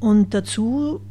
[0.00, 1.02] Und dazu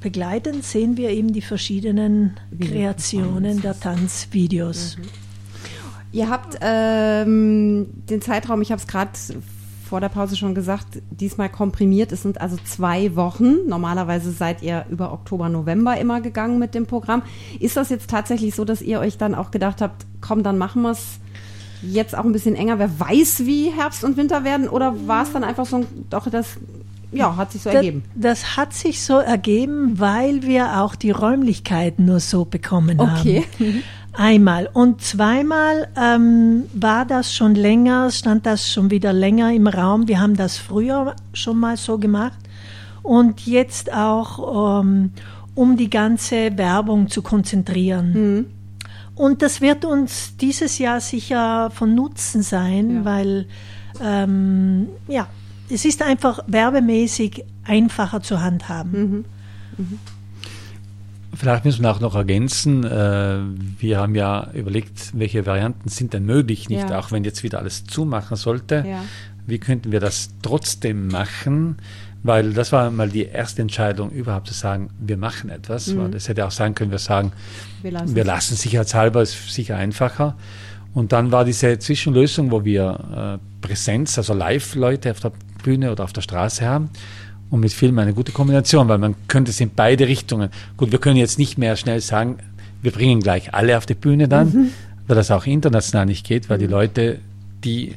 [0.00, 4.96] begleitend sehen wir eben die verschiedenen Kreationen der Tanzvideos.
[4.96, 5.02] Mhm.
[6.12, 9.10] Ihr habt ähm, den Zeitraum, ich habe es gerade
[9.84, 12.10] vor der Pause schon gesagt, diesmal komprimiert.
[12.10, 13.66] Es sind also zwei Wochen.
[13.68, 17.22] Normalerweise seid ihr über Oktober, November immer gegangen mit dem Programm.
[17.60, 20.80] Ist das jetzt tatsächlich so, dass ihr euch dann auch gedacht habt, komm, dann machen
[20.80, 21.18] wir es
[21.82, 22.78] jetzt auch ein bisschen enger.
[22.78, 24.68] Wer weiß, wie Herbst und Winter werden?
[24.68, 26.58] Oder war es dann einfach so, doch das
[27.12, 28.04] ja, hat sich so ergeben.
[28.14, 33.44] Das, das, hat sich so ergeben, weil wir auch die Räumlichkeiten nur so bekommen okay.
[33.58, 33.82] haben.
[34.14, 34.68] Einmal.
[34.72, 40.06] Und zweimal ähm, war das schon länger, stand das schon wieder länger im Raum.
[40.06, 42.38] Wir haben das früher schon mal so gemacht.
[43.02, 45.12] Und jetzt auch, ähm,
[45.54, 48.12] um die ganze Werbung zu konzentrieren.
[48.12, 48.46] Mhm.
[49.22, 53.04] Und das wird uns dieses Jahr sicher von Nutzen sein, ja.
[53.04, 53.46] weil
[54.02, 55.28] ähm, ja,
[55.70, 58.90] es ist einfach werbemäßig einfacher zu handhaben.
[58.90, 59.24] Mhm.
[59.78, 59.98] Mhm.
[61.34, 63.38] Vielleicht müssen wir auch noch ergänzen, äh,
[63.78, 66.98] wir haben ja überlegt, welche Varianten sind denn möglich, nicht ja.
[66.98, 68.84] auch wenn jetzt wieder alles zumachen sollte.
[68.84, 69.04] Ja.
[69.46, 71.76] wie könnten wir das trotzdem machen,
[72.22, 75.98] weil das war mal die erste Entscheidung überhaupt zu sagen, wir machen etwas, mhm.
[75.98, 77.32] weil es hätte auch sein können, wir sagen,
[77.82, 80.36] wir lassen, wir lassen sicherheitshalber, ist sicher einfacher.
[80.94, 85.32] Und dann war diese Zwischenlösung, wo wir äh, Präsenz, also Live-Leute auf der
[85.62, 86.90] Bühne oder auf der Straße haben
[87.50, 90.50] und mit Film eine gute Kombination, weil man könnte es in beide Richtungen.
[90.76, 92.38] Gut, wir können jetzt nicht mehr schnell sagen,
[92.82, 94.70] wir bringen gleich alle auf die Bühne dann, mhm.
[95.06, 96.72] weil das auch international nicht geht, weil die mhm.
[96.72, 97.18] Leute,
[97.64, 97.94] die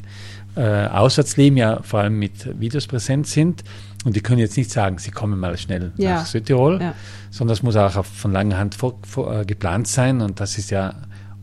[0.56, 3.64] äh, auswärts leben, ja vor allem mit Videos präsent sind.
[4.06, 6.15] Und die können jetzt nicht sagen, sie kommen mal schnell ja.
[6.15, 6.94] nach Südtirol, ja.
[7.32, 10.22] sondern das muss auch von langer Hand vor, vor, äh, geplant sein.
[10.22, 10.94] Und das ist ja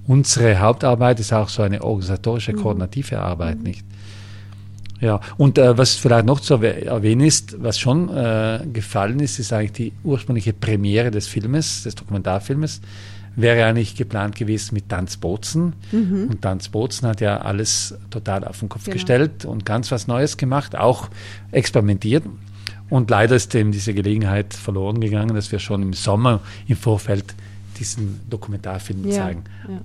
[0.06, 2.62] unsere Hauptarbeit, ist auch so eine organisatorische, mhm.
[2.62, 3.64] koordinative Arbeit, mhm.
[3.64, 3.84] nicht?
[5.00, 9.52] Ja, und äh, was vielleicht noch zu erwähnen ist, was schon äh, gefallen ist, ist
[9.52, 12.80] eigentlich die ursprüngliche Premiere des Filmes, des Dokumentarfilmes,
[13.34, 15.72] wäre eigentlich geplant gewesen mit Tanz Bozen.
[15.90, 16.28] Mhm.
[16.30, 18.94] Und Tanz Bozen hat ja alles total auf den Kopf genau.
[18.94, 21.08] gestellt und ganz was Neues gemacht, auch
[21.50, 22.22] experimentiert.
[22.92, 27.24] Und leider ist eben diese Gelegenheit verloren gegangen, dass wir schon im Sommer im Vorfeld
[27.78, 29.16] diesen Dokumentarfilm ja.
[29.16, 29.44] zeigen.
[29.66, 29.80] Ja.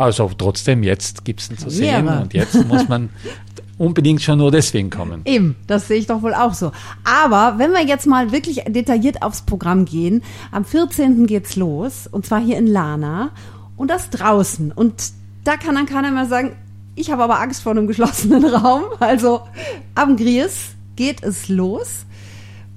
[0.00, 3.10] Also trotzdem, jetzt gibt es ihn zu sehen ja, und jetzt muss man
[3.78, 5.22] unbedingt schon nur deswegen kommen.
[5.24, 6.70] Eben, das sehe ich doch wohl auch so.
[7.02, 10.22] Aber wenn wir jetzt mal wirklich detailliert aufs Programm gehen,
[10.52, 11.26] am 14.
[11.26, 13.30] geht's los und zwar hier in Lana
[13.76, 14.70] und das draußen.
[14.70, 15.10] Und
[15.42, 16.52] da kann dann keiner mehr sagen,
[16.94, 18.84] ich habe aber Angst vor einem geschlossenen Raum.
[19.00, 19.40] Also
[19.96, 22.06] am Gries geht es los.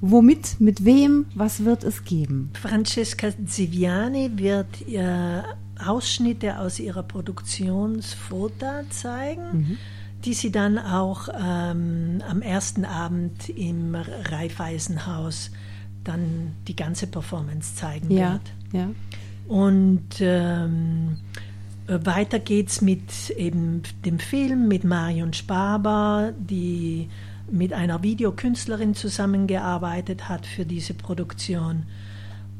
[0.08, 2.52] Womit, mit wem, was wird es geben?
[2.62, 5.42] Francesca Ziviani wird äh,
[5.84, 9.42] Ausschnitte aus ihrer Produktionsfoto zeigen.
[9.52, 9.78] Mhm
[10.26, 15.52] die sie dann auch ähm, am ersten Abend im Raiffeisenhaus
[16.04, 18.42] dann die ganze Performance zeigen ja, wird.
[18.74, 18.90] Ja.
[19.48, 21.18] Und ähm,
[21.88, 27.10] weiter geht's mit eben dem Film, mit Marion Spaber, die
[27.50, 31.84] mit einer Videokünstlerin zusammengearbeitet hat für diese Produktion.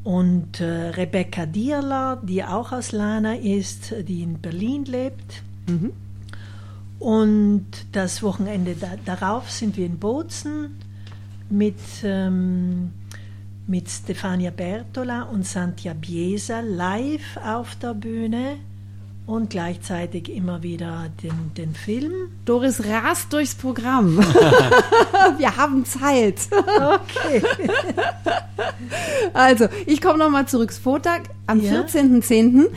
[0.04, 5.42] Und äh, Rebecca Dierler, die auch aus Lana ist, die in Berlin lebt.
[5.68, 5.94] Mhm.
[7.00, 10.78] Und das Wochenende da, darauf sind wir in Bozen
[11.50, 12.92] mit, ähm,
[13.68, 18.58] mit Stefania Bertola und Santia Biesa live auf der Bühne
[19.28, 22.12] und gleichzeitig immer wieder den, den Film.
[22.46, 24.18] Doris rast durchs Programm.
[25.38, 26.36] Wir haben Zeit.
[26.52, 27.42] Okay.
[29.34, 30.72] also, ich komme nochmal zurück.
[30.72, 31.82] Vortag am ja?
[31.82, 32.68] 14.10.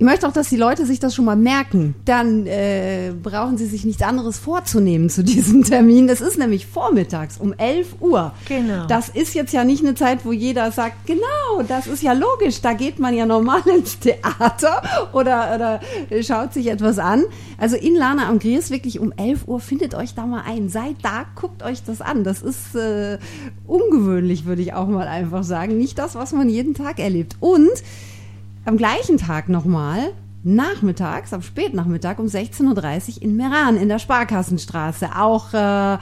[0.00, 1.96] Ich möchte auch, dass die Leute sich das schon mal merken.
[2.04, 6.06] Dann äh, brauchen sie sich nichts anderes vorzunehmen zu diesem Termin.
[6.06, 8.32] Das ist nämlich vormittags um 11 Uhr.
[8.46, 8.86] Genau.
[8.86, 12.60] Das ist jetzt ja nicht eine Zeit, wo jeder sagt, genau, das ist ja logisch.
[12.60, 14.82] Da geht man ja normal ins Theater
[15.12, 17.24] oder, oder schaut sich etwas an.
[17.56, 20.68] Also in Lana am Gries wirklich um 11 Uhr findet euch da mal ein.
[20.68, 22.22] Seid da, guckt euch das an.
[22.22, 23.18] Das ist äh,
[23.66, 25.76] ungewöhnlich, würde ich auch mal einfach sagen.
[25.76, 27.36] Nicht das, was man jeden Tag erlebt.
[27.40, 27.72] Und
[28.68, 30.12] am gleichen Tag nochmal,
[30.44, 35.08] nachmittags, am Spätnachmittag um 16.30 Uhr in Meran in der Sparkassenstraße.
[35.16, 35.96] Auch äh,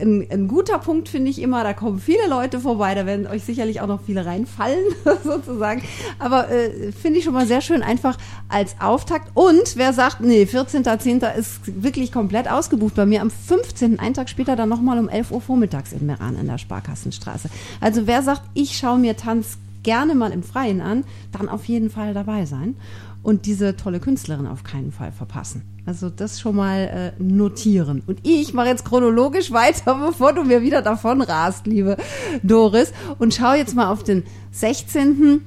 [0.00, 3.44] ein, ein, guter Punkt finde ich immer, da kommen viele Leute vorbei, da werden euch
[3.44, 4.84] sicherlich auch noch viele reinfallen,
[5.22, 5.82] sozusagen.
[6.18, 8.16] Aber äh, finde ich schon mal sehr schön, einfach
[8.48, 9.30] als Auftakt.
[9.34, 11.34] Und wer sagt, nee, 14.10.
[11.34, 15.30] ist wirklich komplett ausgebucht bei mir, am 15., einen Tag später dann nochmal um 11
[15.30, 17.50] Uhr vormittags in Meran in der Sparkassenstraße.
[17.82, 21.90] Also wer sagt, ich schaue mir Tanz gerne mal im Freien an, dann auf jeden
[21.90, 22.74] Fall dabei sein
[23.22, 25.62] und diese tolle Künstlerin auf keinen Fall verpassen.
[25.86, 28.02] Also das schon mal äh, notieren.
[28.04, 31.96] Und ich mache jetzt chronologisch weiter, bevor du mir wieder davon rast, liebe
[32.42, 35.40] Doris, und schau jetzt mal auf den 16.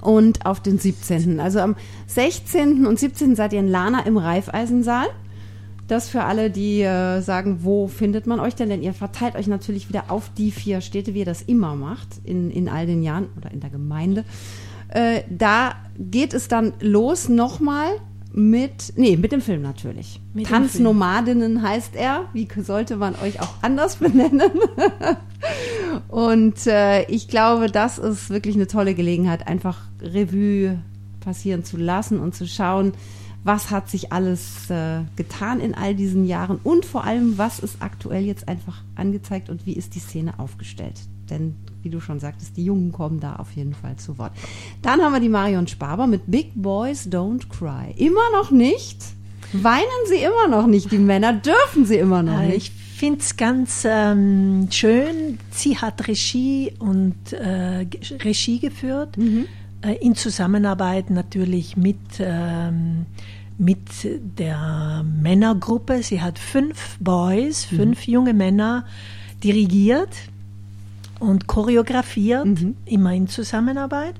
[0.00, 1.40] und auf den 17.
[1.40, 1.74] Also am
[2.06, 2.86] 16.
[2.86, 3.34] und 17.
[3.34, 5.08] seid ihr in Lana im Reifeisensaal.
[5.92, 8.70] Das für alle, die äh, sagen, wo findet man euch denn?
[8.70, 12.08] Denn ihr verteilt euch natürlich wieder auf die vier Städte, wie ihr das immer macht,
[12.24, 14.24] in, in all den Jahren oder in der Gemeinde.
[14.88, 17.90] Äh, da geht es dann los nochmal
[18.32, 20.18] mit, nee, mit dem Film natürlich.
[20.32, 22.30] Mit Tanznomadinnen heißt er.
[22.32, 24.50] Wie sollte man euch auch anders benennen?
[26.08, 30.78] Und äh, ich glaube, das ist wirklich eine tolle Gelegenheit, einfach Revue
[31.20, 32.94] passieren zu lassen und zu schauen,
[33.44, 37.76] was hat sich alles äh, getan in all diesen Jahren und vor allem, was ist
[37.80, 41.00] aktuell jetzt einfach angezeigt und wie ist die Szene aufgestellt.
[41.28, 44.32] Denn, wie du schon sagtest, die Jungen kommen da auf jeden Fall zu Wort.
[44.82, 47.92] Dann haben wir die Marion Spaber mit Big Boys Don't Cry.
[47.96, 48.98] Immer noch nicht.
[49.52, 52.56] Weinen sie immer noch nicht, die Männer dürfen sie immer noch nicht.
[52.56, 55.38] Ich finde es ganz ähm, schön.
[55.50, 57.86] Sie hat Regie und äh,
[58.22, 59.18] Regie geführt.
[59.18, 59.46] Mhm.
[59.82, 63.06] Äh, in Zusammenarbeit natürlich mit ähm,
[63.58, 63.78] mit
[64.38, 68.84] der Männergruppe, sie hat fünf Boys, fünf junge Männer
[69.44, 70.08] dirigiert
[71.20, 72.46] und choreografiert,
[72.86, 74.14] immer in Zusammenarbeit.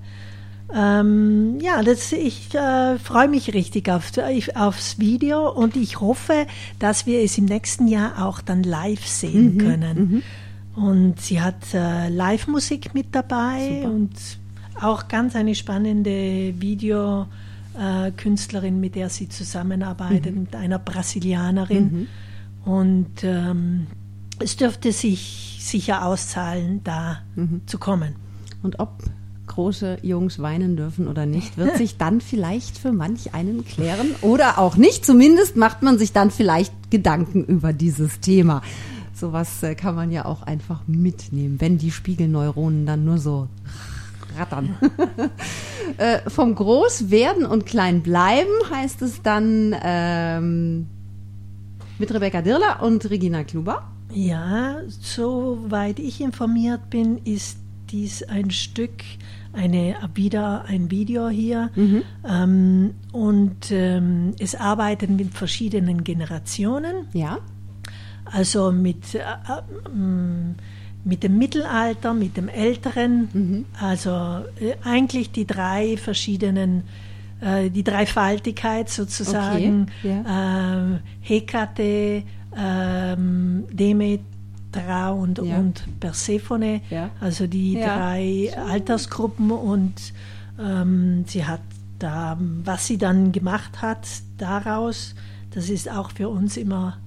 [0.75, 4.13] Ähm, ja, das, ich äh, freue mich richtig auf,
[4.55, 6.47] aufs Video und ich hoffe,
[6.79, 10.23] dass wir es im nächsten Jahr auch dann live sehen können.
[10.75, 13.95] Und sie hat äh, Live-Musik mit dabei Super.
[13.95, 14.11] und
[14.81, 22.09] auch ganz eine spannende Videokünstlerin, mit der sie zusammenarbeitet, mit einer Brasilianerin.
[22.65, 23.87] Und ähm,
[24.39, 27.19] es dürfte sich sicher auszahlen, da
[27.67, 28.15] zu kommen.
[28.63, 29.03] Und ob
[29.47, 34.59] große Jungs weinen dürfen oder nicht, wird sich dann vielleicht für manch einen klären oder
[34.59, 35.05] auch nicht.
[35.05, 38.63] Zumindest macht man sich dann vielleicht Gedanken über dieses Thema.
[39.15, 43.49] Sowas äh, kann man ja auch einfach mitnehmen, wenn die Spiegelneuronen dann nur so
[44.39, 44.77] rattern.
[45.99, 50.87] äh, vom Groß werden und klein bleiben heißt es dann ähm,
[51.99, 53.89] mit Rebecca Dirler und Regina Kluber.
[54.13, 57.59] Ja, soweit ich informiert bin, ist
[57.91, 59.03] dies ein Stück,
[59.53, 61.71] eine, wieder ein Video hier.
[62.29, 67.39] Ähm, und ähm, es arbeiten mit verschiedenen Generationen, Ja.
[68.25, 70.57] also mit, äh, äh, mm,
[71.05, 74.11] mit dem Mittelalter, mit dem Älteren, also
[74.61, 76.85] äh, eigentlich die drei verschiedenen,
[77.41, 82.23] äh, die Dreifaltigkeit sozusagen, Okay, ähm, Hekate,
[82.57, 85.59] ähm, Demetra und, Ja.
[85.59, 87.11] und Persephone, Ja.
[87.21, 87.97] also die Ja.
[87.99, 89.95] drei Altersgruppen und
[90.61, 91.61] ähm, sie hat
[91.99, 94.07] da, was sie dann gemacht hat
[94.39, 95.15] daraus,
[95.51, 96.99] das ist auch für uns immer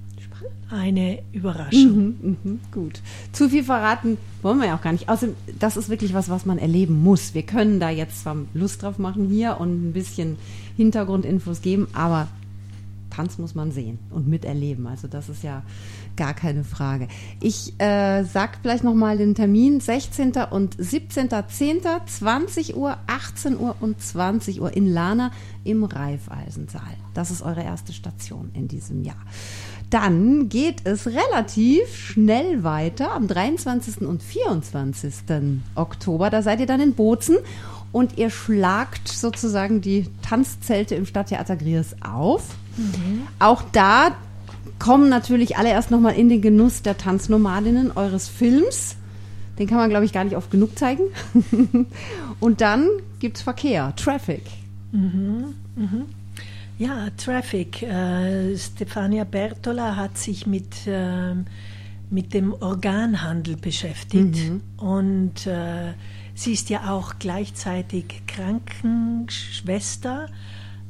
[0.69, 2.15] eine Überraschung.
[2.21, 3.01] Mhm, mhm, gut.
[3.31, 5.10] Zu viel verraten wollen wir ja auch gar nicht.
[5.10, 7.34] Außerdem, das ist wirklich was, was man erleben muss.
[7.34, 10.38] Wir können da jetzt zwar Lust drauf machen hier und ein bisschen
[10.75, 12.27] Hintergrundinfos geben, aber
[13.15, 14.88] Tanz muss man sehen und miterleben.
[14.88, 15.63] Also das ist ja
[16.17, 17.08] gar keine Frage.
[17.39, 20.34] Ich äh, sag vielleicht nochmal den Termin 16.
[20.51, 22.05] und 17.10.
[22.05, 25.31] 20 Uhr, 18 Uhr und 20 Uhr in Lana
[25.63, 26.81] im Raiffeisensaal.
[27.13, 29.23] Das ist eure erste Station in diesem Jahr.
[29.95, 34.01] Dann geht es relativ schnell weiter am 23.
[34.01, 35.13] und 24.
[35.73, 36.29] Oktober.
[36.29, 37.38] Da seid ihr dann in Bozen
[37.93, 42.55] und ihr schlagt sozusagen die Tanzzelte im Stadttheater Griers auf.
[43.39, 44.17] Auch da
[44.79, 48.97] kommen natürlich alle erst nochmal in den Genuss der Tanznomadinnen eures Films.
[49.58, 51.03] Den kann man, glaube ich, gar nicht oft genug zeigen.
[52.41, 52.89] und dann
[53.21, 54.43] gibt's Verkehr, Traffic.
[56.77, 57.81] Ja, Traffic.
[57.83, 61.45] Äh, Stefania Bertola hat sich mit, ähm,
[62.09, 64.38] mit dem Organhandel beschäftigt
[64.77, 65.93] und äh,
[66.33, 70.27] sie ist ja auch gleichzeitig Krankenschwester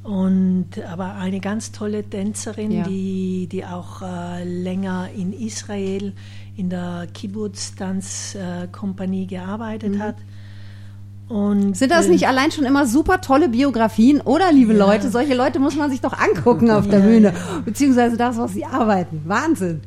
[0.03, 2.83] und aber eine ganz tolle Tänzerin, Ja.
[2.83, 6.13] die, die auch äh, länger in Israel
[6.57, 10.15] in der Kibbutz-Tanzkompanie gearbeitet hat.
[11.27, 14.85] Und, Sind das äh, nicht allein schon immer super tolle Biografien, oder, liebe Ja.
[14.85, 15.09] Leute?
[15.09, 17.61] Solche Leute muss man sich doch angucken auf der Ja, Bühne, ja.
[17.65, 19.21] beziehungsweise das, was sie arbeiten.
[19.25, 19.81] Wahnsinn.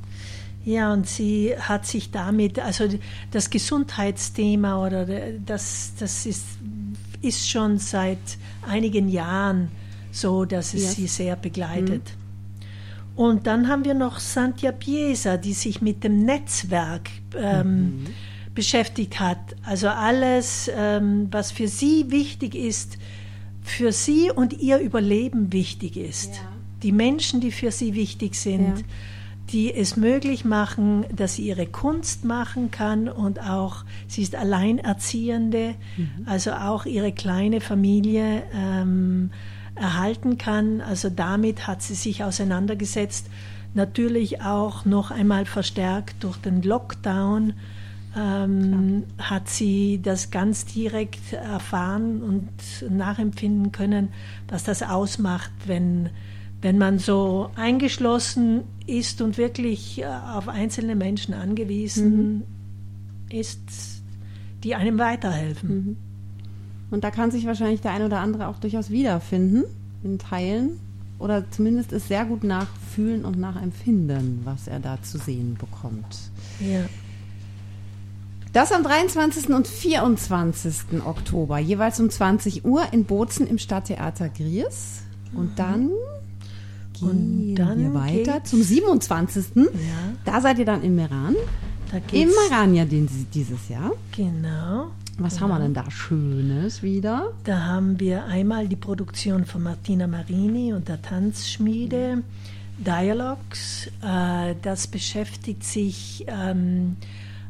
[0.64, 2.84] Ja, und sie hat sich damit, also
[3.30, 5.06] das Gesundheitsthema oder
[5.46, 6.44] das, das ist,
[7.22, 8.18] ist schon seit
[8.68, 9.70] einigen Jahren
[10.10, 10.94] so, dass es Yes.
[10.96, 12.02] sie sehr begleitet.
[13.16, 18.06] Und dann haben wir noch Santia Piesa, die sich mit dem Netzwerk ähm,
[18.54, 19.38] beschäftigt hat.
[19.64, 22.98] Also alles, ähm, was für sie wichtig ist,
[23.62, 26.36] für sie und ihr Überleben wichtig ist.
[26.36, 26.40] Ja.
[26.82, 28.84] Die Menschen, die für sie wichtig sind, Ja.
[29.52, 35.74] die es möglich machen, dass sie ihre Kunst machen kann und auch, sie ist Alleinerziehende,
[36.26, 39.30] also auch ihre kleine Familie ähm,
[39.74, 40.80] erhalten kann.
[40.80, 43.26] Also damit hat sie sich auseinandergesetzt.
[43.74, 47.52] Natürlich auch noch einmal verstärkt durch den Lockdown
[48.18, 54.08] ähm, hat sie das ganz direkt erfahren und nachempfinden können,
[54.48, 56.10] was das ausmacht, wenn,
[56.60, 62.42] wenn man so eingeschlossen ist und wirklich äh, auf einzelne Menschen angewiesen
[63.30, 63.60] ist,
[64.64, 65.96] die einem weiterhelfen.
[66.90, 69.64] Und da kann sich wahrscheinlich der ein oder andere auch durchaus wiederfinden
[70.02, 70.80] in Teilen
[71.18, 76.30] oder zumindest es sehr gut nachfühlen und nachempfinden, was er da zu sehen bekommt.
[76.60, 76.86] Ja.
[78.58, 79.50] Das am 23.
[79.50, 81.00] und 24.
[81.06, 85.02] Oktober, jeweils um 20 Uhr in Bozen im Stadttheater Griers.
[85.32, 85.90] Und dann
[86.92, 89.68] gehen Und dann wir weiter zum 27.
[90.24, 91.36] Da seid ihr dann in Meran.
[91.92, 93.92] Da Im Meran ja dieses Jahr.
[94.10, 94.90] genau.
[95.18, 97.30] Was haben wir denn da Schönes wieder?
[97.44, 102.24] Da haben wir einmal die Produktion von Martina Marini und der Tanzschmiede.
[102.78, 106.96] Dialogs, äh, das beschäftigt sich, ähm,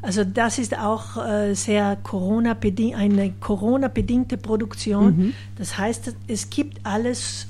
[0.01, 2.57] also das ist auch äh, sehr Corona
[2.95, 5.17] eine Corona-bedingte Produktion.
[5.17, 5.35] Mhm.
[5.57, 7.47] Das heißt, es gibt alles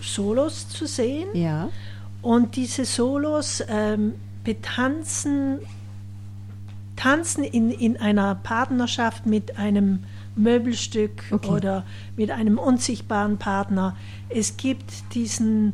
[0.00, 1.28] Solos zu sehen.
[1.34, 1.68] Ja.
[2.22, 5.60] Und diese Solos ähm, betanzen
[7.00, 10.00] tanzen in, in einer Partnerschaft mit einem
[10.36, 11.48] Möbelstück okay.
[11.48, 11.84] oder
[12.16, 13.96] mit einem unsichtbaren Partner.
[14.28, 15.72] Es gibt diesen,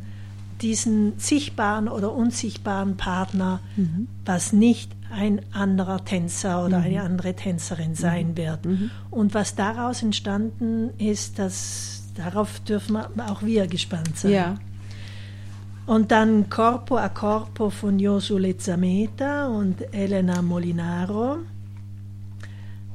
[0.61, 4.07] diesen sichtbaren oder unsichtbaren Partner, mhm.
[4.25, 6.85] was nicht ein anderer Tänzer oder mhm.
[6.85, 8.37] eine andere Tänzerin sein mhm.
[8.37, 8.65] wird.
[8.65, 8.91] Mhm.
[9.09, 14.31] Und was daraus entstanden ist, das, darauf dürfen auch wir gespannt sein.
[14.31, 14.55] Ja.
[15.85, 21.37] Und dann Corpo a Corpo von Josu Lezameta und Elena Molinaro.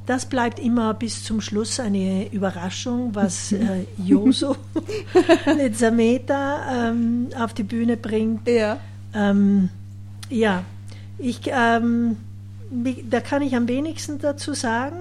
[0.05, 4.53] Das bleibt immer bis zum Schluss eine Überraschung, was äh, Josu
[5.57, 8.47] Lezameta ähm, auf die Bühne bringt.
[8.47, 8.77] Ja.
[9.15, 9.69] Ähm,
[10.29, 10.63] ja,
[11.17, 12.17] ich, ähm,
[13.09, 14.97] da kann ich am wenigsten dazu sagen.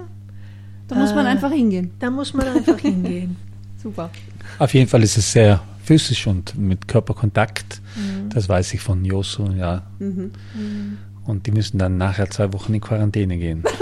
[0.88, 1.92] Da muss man äh, einfach hingehen.
[1.98, 3.36] Da muss man einfach hingehen.
[3.82, 4.10] Super.
[4.58, 7.80] Auf jeden Fall ist es sehr physisch und mit Körperkontakt.
[7.96, 8.30] Mhm.
[8.30, 9.82] Das weiß ich von Josu, ja.
[9.98, 10.32] Mhm.
[10.54, 10.98] Mhm.
[11.24, 13.64] Und die müssen dann nachher zwei Wochen in Quarantäne gehen.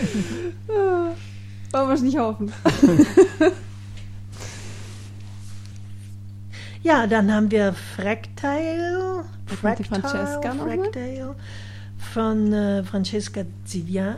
[1.72, 2.52] Wollen wir es nicht hoffen.
[6.82, 9.24] Ja, dann haben wir Fractile.
[9.46, 11.34] Fractile, Francesca Fractile
[12.12, 14.16] von äh, Francesca Zivian.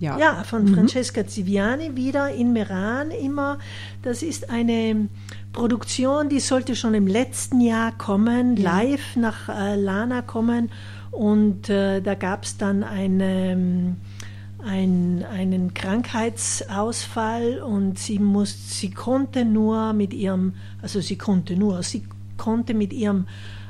[0.00, 0.74] Ja, ja von mhm.
[0.74, 3.58] Francesca Ziviani wieder in Meran immer.
[4.02, 5.08] Das ist eine
[5.52, 8.78] Produktion, die sollte schon im letzten Jahr kommen, ja.
[8.78, 10.70] live nach äh, Lana kommen.
[11.10, 13.96] Und äh, da gab es dann eine,
[14.64, 21.82] ein, einen Krankheitsausfall und sie, muss, sie konnte nur mit ihrem, also sie konnte nur,
[21.82, 22.04] sie
[22.36, 23.26] konnte mit ihrem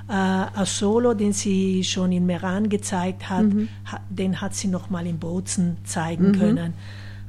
[0.08, 3.68] äh, Solo, den sie schon in Meran gezeigt hat, mhm.
[3.90, 6.38] ha, den hat sie nochmal in Bozen zeigen mhm.
[6.38, 6.74] können,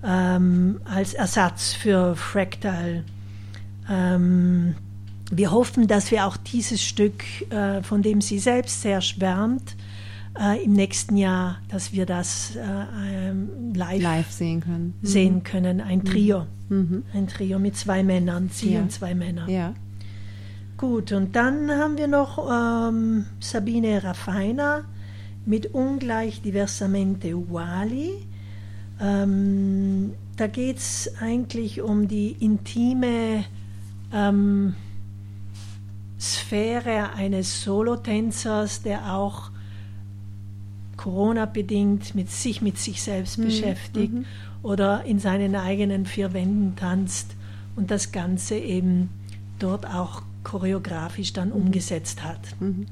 [0.04, 3.04] ähm, als Ersatz für Fractal.
[3.90, 4.76] Ähm,
[5.32, 9.76] wir hoffen, dass wir auch dieses Stück, äh, von dem sie selbst sehr schwärmt,
[10.40, 14.94] äh, im nächsten Jahr, dass wir das äh, ähm, live, live, sehen können.
[15.02, 15.44] Sehen mhm.
[15.44, 15.82] können.
[15.82, 16.46] Ein Trio.
[16.70, 17.04] Mhm.
[17.14, 18.82] Ein Trio mit zwei Männern, sie ja.
[18.82, 19.50] und zwei Männer.
[19.50, 19.74] Ja.
[20.78, 24.84] Gut, und dann haben wir noch ähm, Sabine Raffaina
[25.46, 28.12] mit ungleich diversamente uguali.
[29.00, 33.46] Ähm, da geht es eigentlich um die intime
[34.14, 34.76] ähm,
[36.20, 39.52] Sphäre eines Solotänzers, der auch
[41.06, 43.46] Corona-bedingt mit sich mit sich selbst mhm.
[43.46, 44.26] beschäftigt mhm.
[44.64, 47.36] oder in seinen eigenen vier Wänden tanzt
[47.76, 49.10] und das Ganze eben
[49.60, 51.58] dort auch choreografisch dann mhm.
[51.58, 52.40] umgesetzt hat.
[52.60, 52.88] Mhm.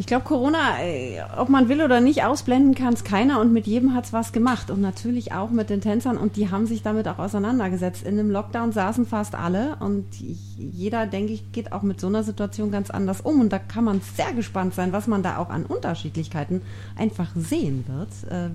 [0.00, 3.66] Ich glaube, Corona, äh, ob man will oder nicht, ausblenden kann es keiner und mit
[3.66, 4.70] jedem hat es was gemacht.
[4.70, 8.06] Und natürlich auch mit den Tänzern und die haben sich damit auch auseinandergesetzt.
[8.06, 10.06] In dem Lockdown saßen fast alle und
[10.56, 13.40] jeder, denke ich, geht auch mit so einer Situation ganz anders um.
[13.40, 16.62] Und da kann man sehr gespannt sein, was man da auch an Unterschiedlichkeiten
[16.96, 18.50] einfach sehen wird, äh,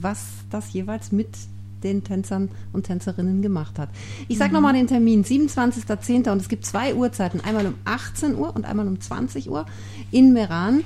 [0.00, 1.28] was das jeweils mit
[1.86, 3.88] den Tänzern und Tänzerinnen gemacht hat.
[4.28, 4.54] Ich sage mhm.
[4.54, 6.30] nochmal den Termin, 27.10.
[6.30, 9.66] und es gibt zwei Uhrzeiten, einmal um 18 Uhr und einmal um 20 Uhr
[10.10, 10.84] in Meran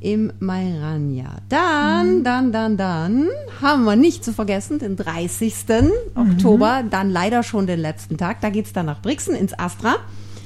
[0.00, 1.38] im Mairania.
[1.48, 2.24] Dann, mhm.
[2.24, 3.28] dann, dann, dann
[3.60, 5.54] haben wir nicht zu vergessen den 30.
[5.68, 5.92] Mhm.
[6.14, 8.40] Oktober, dann leider schon den letzten Tag.
[8.40, 9.96] Da geht es dann nach Brixen ins Astra.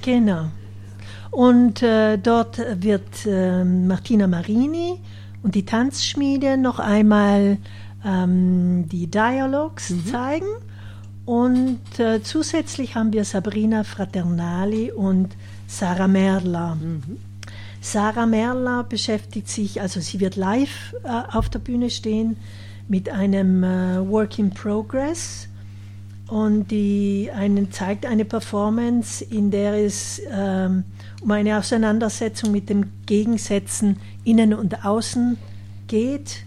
[0.03, 0.47] Genau.
[1.31, 4.99] Und äh, dort wird äh, Martina Marini
[5.43, 7.59] und die Tanzschmiede noch einmal
[8.05, 10.07] ähm, die Dialogs mhm.
[10.07, 10.47] zeigen.
[11.25, 15.37] Und äh, zusätzlich haben wir Sabrina Fraternali und
[15.69, 16.75] Sarah Merla.
[16.75, 17.19] Mhm.
[17.81, 22.37] Sarah Merla beschäftigt sich, also sie wird live äh, auf der Bühne stehen
[22.89, 25.49] mit einem äh, Work in Progress
[26.29, 30.85] und die einen zeigt eine Performance, in der es ähm,
[31.21, 35.37] um eine Auseinandersetzung mit den Gegensätzen innen und außen
[35.89, 36.45] geht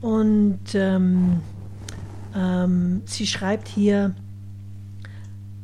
[0.00, 1.40] und ähm,
[2.34, 4.14] ähm, sie schreibt hier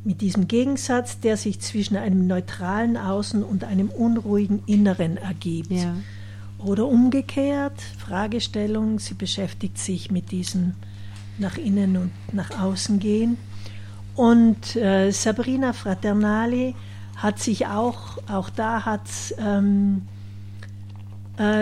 [0.03, 5.71] mit diesem Gegensatz, der sich zwischen einem neutralen Außen und einem unruhigen Inneren ergibt.
[5.71, 5.95] Ja.
[6.57, 10.73] Oder umgekehrt, Fragestellung, sie beschäftigt sich mit diesem
[11.37, 13.37] nach innen und nach außen gehen.
[14.15, 16.75] Und äh, Sabrina Fraternali
[17.15, 19.07] hat sich auch, auch da hat
[19.37, 20.12] ähm, Äh,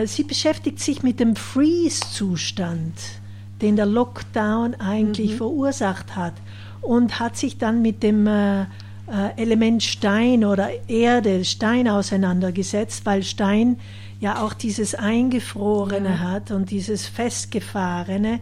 [0.05, 2.93] sie beschäftigt sich mit dem Freeze-Zustand,
[3.61, 5.37] den der Lockdown eigentlich mhm.
[5.37, 6.33] verursacht hat
[6.81, 8.65] und hat sich dann mit dem äh, äh,
[9.37, 13.77] Element Stein oder Erde, Stein auseinandergesetzt, weil Stein
[14.19, 16.19] ja auch dieses Eingefrorene ja.
[16.19, 18.39] hat und dieses Festgefahrene.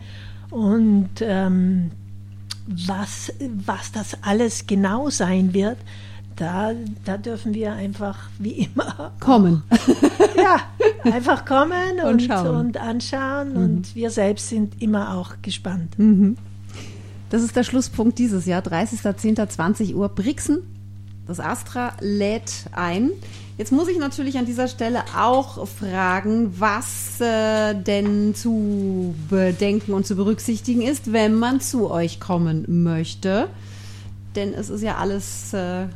[0.52, 1.92] Und ähm,
[2.68, 3.34] was,
[3.66, 5.78] was das alles genau sein wird,
[6.36, 6.72] da,
[7.04, 9.64] da dürfen wir einfach wie immer kommen.
[10.38, 10.62] ja,
[11.14, 13.54] einfach kommen und, und, und anschauen.
[13.54, 13.58] Mhm.
[13.58, 15.98] Und wir selbst sind immer auch gespannt.
[15.98, 16.38] Mhm.
[17.30, 20.10] Das ist der Schlusspunkt dieses Jahr, 30.10.20 Uhr.
[20.10, 20.64] Brixen,
[21.28, 23.12] das Astra lädt ein.
[23.60, 30.08] Jetzt muss ich natürlich an dieser Stelle auch fragen, was äh, denn zu bedenken und
[30.08, 33.48] zu berücksichtigen ist, wenn man zu euch kommen möchte.
[34.36, 35.88] Denn es ist ja alles äh,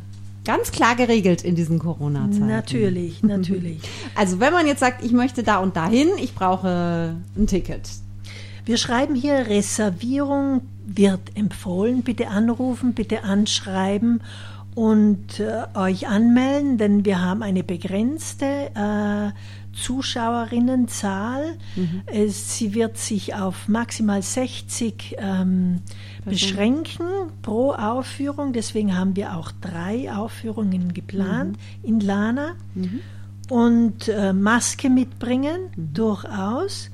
[0.45, 2.47] ganz klar geregelt in diesen Corona-Zeiten.
[2.47, 3.79] Natürlich, natürlich.
[4.15, 7.89] Also wenn man jetzt sagt, ich möchte da und dahin, ich brauche ein Ticket.
[8.65, 12.03] Wir schreiben hier Reservierung wird empfohlen.
[12.03, 14.21] Bitte anrufen, bitte anschreiben
[14.75, 19.31] und äh, euch anmelden, denn wir haben eine begrenzte äh,
[19.73, 21.57] Zuschauerinnenzahl.
[21.75, 22.01] Mhm.
[22.05, 25.81] Es, sie wird sich auf maximal 60 ähm,
[26.25, 27.07] beschränken
[27.41, 28.53] pro Aufführung.
[28.53, 31.87] Deswegen haben wir auch drei Aufführungen geplant mhm.
[31.87, 32.53] in Lana.
[32.75, 32.99] Mhm.
[33.49, 35.93] Und äh, Maske mitbringen, mhm.
[35.93, 36.89] durchaus.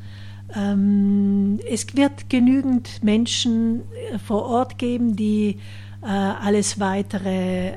[0.56, 5.60] Ähm, es wird genügend Menschen äh, vor Ort geben, die
[6.08, 7.76] alles weitere, äh,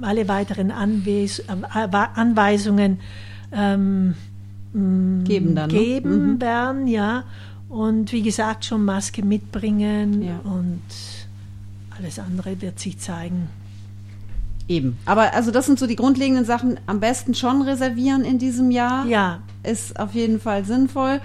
[0.00, 2.98] alle weiteren Anweis äh, Anweisungen
[3.52, 4.14] ähm,
[4.72, 5.78] mm, geben, dann, ne?
[5.78, 6.40] geben ne?
[6.40, 7.24] werden, ja.
[7.68, 10.40] Und wie gesagt, schon Maske mitbringen ja.
[10.42, 10.82] und
[11.96, 13.48] alles andere wird sich zeigen.
[14.66, 14.96] Eben.
[15.04, 16.78] Aber also das sind so die grundlegenden Sachen.
[16.86, 19.06] Am besten schon reservieren in diesem Jahr.
[19.06, 19.40] Ja.
[19.62, 21.20] Ist auf jeden Fall sinnvoll.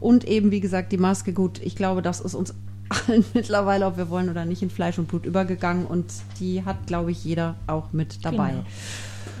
[0.00, 2.54] Und eben, wie gesagt, die Maske, gut, ich glaube, das ist uns
[2.90, 5.86] allen mittlerweile, ob wir wollen oder nicht, in Fleisch und Blut übergegangen.
[5.86, 6.06] Und
[6.38, 8.50] die hat, glaube ich, jeder auch mit dabei.
[8.50, 8.64] Genau.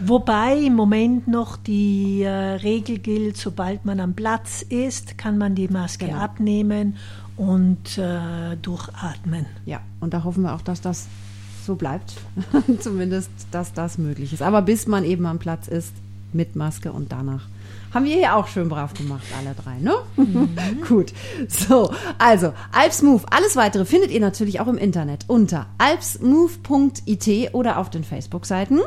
[0.02, 5.54] Wobei im Moment noch die äh, Regel gilt, sobald man am Platz ist, kann man
[5.54, 6.18] die Maske genau.
[6.18, 6.96] abnehmen
[7.36, 9.46] und äh, durchatmen.
[9.66, 11.06] Ja, und da hoffen wir auch, dass das
[11.64, 12.14] so bleibt.
[12.80, 14.42] Zumindest, dass das möglich ist.
[14.42, 15.92] Aber bis man eben am Platz ist,
[16.34, 17.46] mit Maske und danach
[17.92, 19.94] haben wir hier auch schön brav gemacht, alle drei, ne?
[20.16, 20.50] Mhm.
[20.88, 21.12] Gut.
[21.48, 23.26] So, also, Alpsmove.
[23.30, 28.80] Alles weitere findet ihr natürlich auch im Internet unter alpsmove.it oder auf den Facebook-Seiten.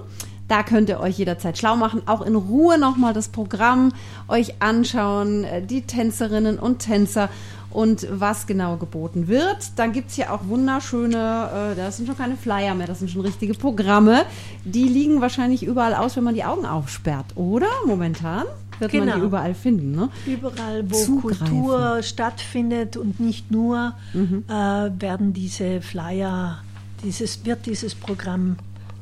[0.47, 3.93] Da könnt ihr euch jederzeit schlau machen, auch in Ruhe nochmal das Programm
[4.27, 7.29] euch anschauen, äh, die Tänzerinnen und Tänzer
[7.73, 9.77] und was genau geboten wird.
[9.77, 13.09] Dann gibt es hier auch wunderschöne, äh, das sind schon keine Flyer mehr, das sind
[13.09, 14.25] schon richtige Programme.
[14.63, 17.67] Die liegen wahrscheinlich überall aus, wenn man die Augen aufsperrt, oder?
[17.85, 18.45] Momentan
[18.79, 19.05] wird genau.
[19.05, 19.91] man die überall finden.
[19.91, 20.09] Ne?
[20.25, 21.47] Überall, wo Zugreifen.
[21.47, 24.43] Kultur stattfindet und nicht nur, mhm.
[24.47, 26.59] äh, werden diese Flyer,
[27.03, 28.57] dieses, wird dieses Programm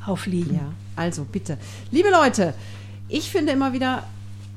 [0.05, 0.55] aufliegen.
[0.55, 1.57] Ja, also bitte.
[1.91, 2.53] Liebe Leute,
[3.09, 4.03] ich finde immer wieder,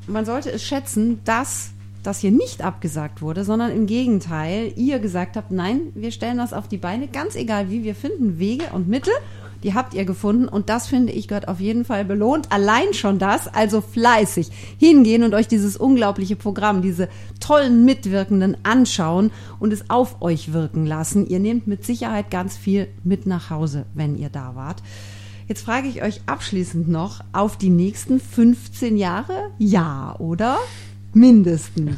[0.07, 1.71] man sollte es schätzen, dass
[2.07, 6.53] das hier nicht abgesagt wurde, sondern im Gegenteil, ihr gesagt habt, nein, wir stellen das
[6.53, 9.13] auf die Beine, ganz egal wie, wir finden Wege und Mittel,
[9.65, 12.53] die habt ihr gefunden und das finde ich gehört auf jeden Fall belohnt.
[12.53, 17.09] Allein schon das, also fleißig hingehen und euch dieses unglaubliche Programm, diese
[17.41, 21.27] tollen Mitwirkenden anschauen und es auf euch wirken lassen.
[21.27, 24.83] Ihr nehmt mit Sicherheit ganz viel mit nach Hause, wenn ihr da wart.
[25.49, 29.51] Jetzt frage ich euch abschließend noch auf die nächsten 15 Jahre?
[29.59, 30.59] Ja, oder?
[31.15, 31.97] Mindestens.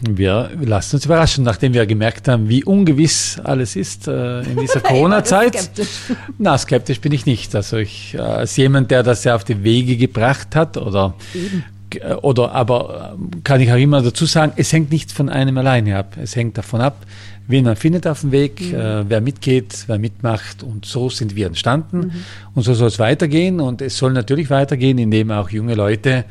[0.00, 4.80] Wir lassen uns überraschen, nachdem wir gemerkt haben, wie ungewiss alles ist äh, in dieser
[4.80, 5.54] Corona-Zeit.
[5.54, 5.88] skeptisch.
[6.38, 7.54] Na, skeptisch bin ich nicht.
[7.54, 11.14] Also ich, äh, als jemand, der das ja auf die Wege gebracht hat oder
[12.00, 15.58] äh, oder aber äh, kann ich auch immer dazu sagen, es hängt nicht von einem
[15.58, 16.16] alleine ab.
[16.20, 17.04] Es hängt davon ab,
[17.46, 18.74] wen man findet auf dem Weg, mhm.
[18.74, 22.12] äh, wer mitgeht, wer mitmacht und so sind wir entstanden mhm.
[22.54, 26.24] und so soll es weitergehen und es soll natürlich weitergehen, indem auch junge Leute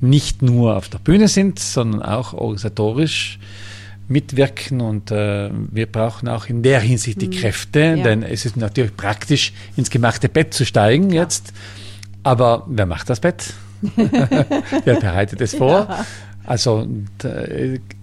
[0.00, 3.38] nicht nur auf der Bühne sind, sondern auch organisatorisch
[4.08, 7.32] mitwirken und äh, wir brauchen auch in der Hinsicht die mhm.
[7.32, 7.96] Kräfte, ja.
[7.96, 11.22] denn es ist natürlich praktisch, ins gemachte Bett zu steigen ja.
[11.22, 11.52] jetzt.
[12.22, 13.52] Aber wer macht das Bett?
[13.96, 15.86] wer bereitet es vor?
[15.88, 16.06] Ja.
[16.44, 16.88] Also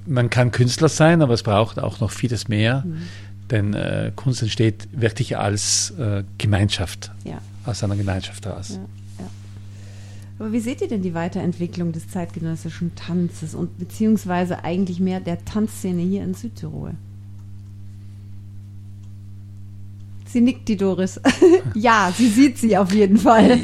[0.05, 3.01] man kann Künstler sein, aber es braucht auch noch vieles mehr, mhm.
[3.49, 7.11] denn äh, Kunst entsteht wirklich als äh, Gemeinschaft,
[7.65, 8.79] aus einer Gemeinschaft heraus.
[10.37, 15.43] Aber wie seht ihr denn die Weiterentwicklung des zeitgenössischen Tanzes und beziehungsweise eigentlich mehr der
[15.45, 16.91] Tanzszene hier in Südtirol?
[20.27, 21.21] Sie nickt, die Doris.
[21.75, 23.59] ja, sie sieht sie auf jeden Fall.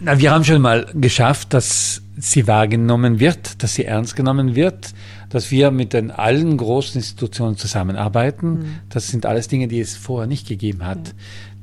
[0.00, 4.94] Na, wir haben schon mal geschafft, dass sie wahrgenommen wird, dass sie ernst genommen wird,
[5.28, 8.48] dass wir mit den allen großen Institutionen zusammenarbeiten.
[8.48, 8.64] Mhm.
[8.88, 11.08] Das sind alles Dinge, die es vorher nicht gegeben hat.
[11.08, 11.14] Ja.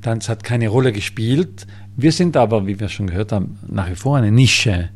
[0.01, 1.65] Tanz hat keine Rolle gespielt.
[2.01, 4.87] Wir sind aber, wie wir schon gehört haben, nach wie vor eine Nische,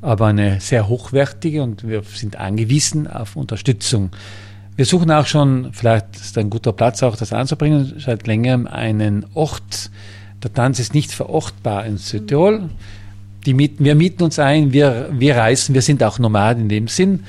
[0.00, 4.10] aber eine sehr hochwertige und wir sind angewiesen auf Unterstützung.
[4.76, 9.26] Wir suchen auch schon, vielleicht ist ein guter Platz auch das anzubringen, seit längerem einen
[9.34, 9.90] Ort.
[10.44, 12.68] Der Tanz ist nicht verortbar in Südtirol.
[13.44, 16.88] Die mieten, wir mieten uns ein, wir, wir reisen, wir sind auch Nomaden in dem
[16.88, 17.24] Sinn,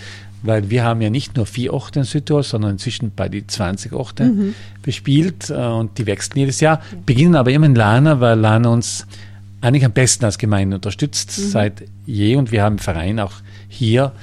[0.48, 3.94] weil wir haben ja nicht nur vier Orte in Südtirol, sondern inzwischen bei die 20
[3.94, 4.56] Orte mhm.
[4.82, 6.98] bespielt äh, und die wechseln jedes Jahr, ja.
[7.06, 9.06] beginnen aber immer in Lana, weil Lana uns
[9.62, 11.44] eigentlich am besten als Gemeinde unterstützt mhm.
[11.50, 13.34] seit je und wir haben einen Verein auch
[13.68, 14.14] hier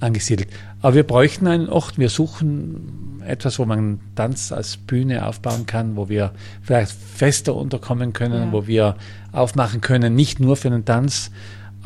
[0.00, 0.48] angesiedelt.
[0.82, 5.96] Aber wir bräuchten einen Ort, wir suchen etwas, wo man Tanz als Bühne aufbauen kann,
[5.96, 8.52] wo wir vielleicht fester unterkommen können, ja.
[8.52, 8.96] wo wir
[9.32, 11.30] aufmachen können, nicht nur für den Tanz,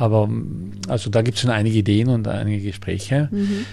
[0.01, 0.27] aber
[0.87, 3.29] also da gibt es schon einige Ideen und einige Gespräche.
[3.31, 3.65] Mhm.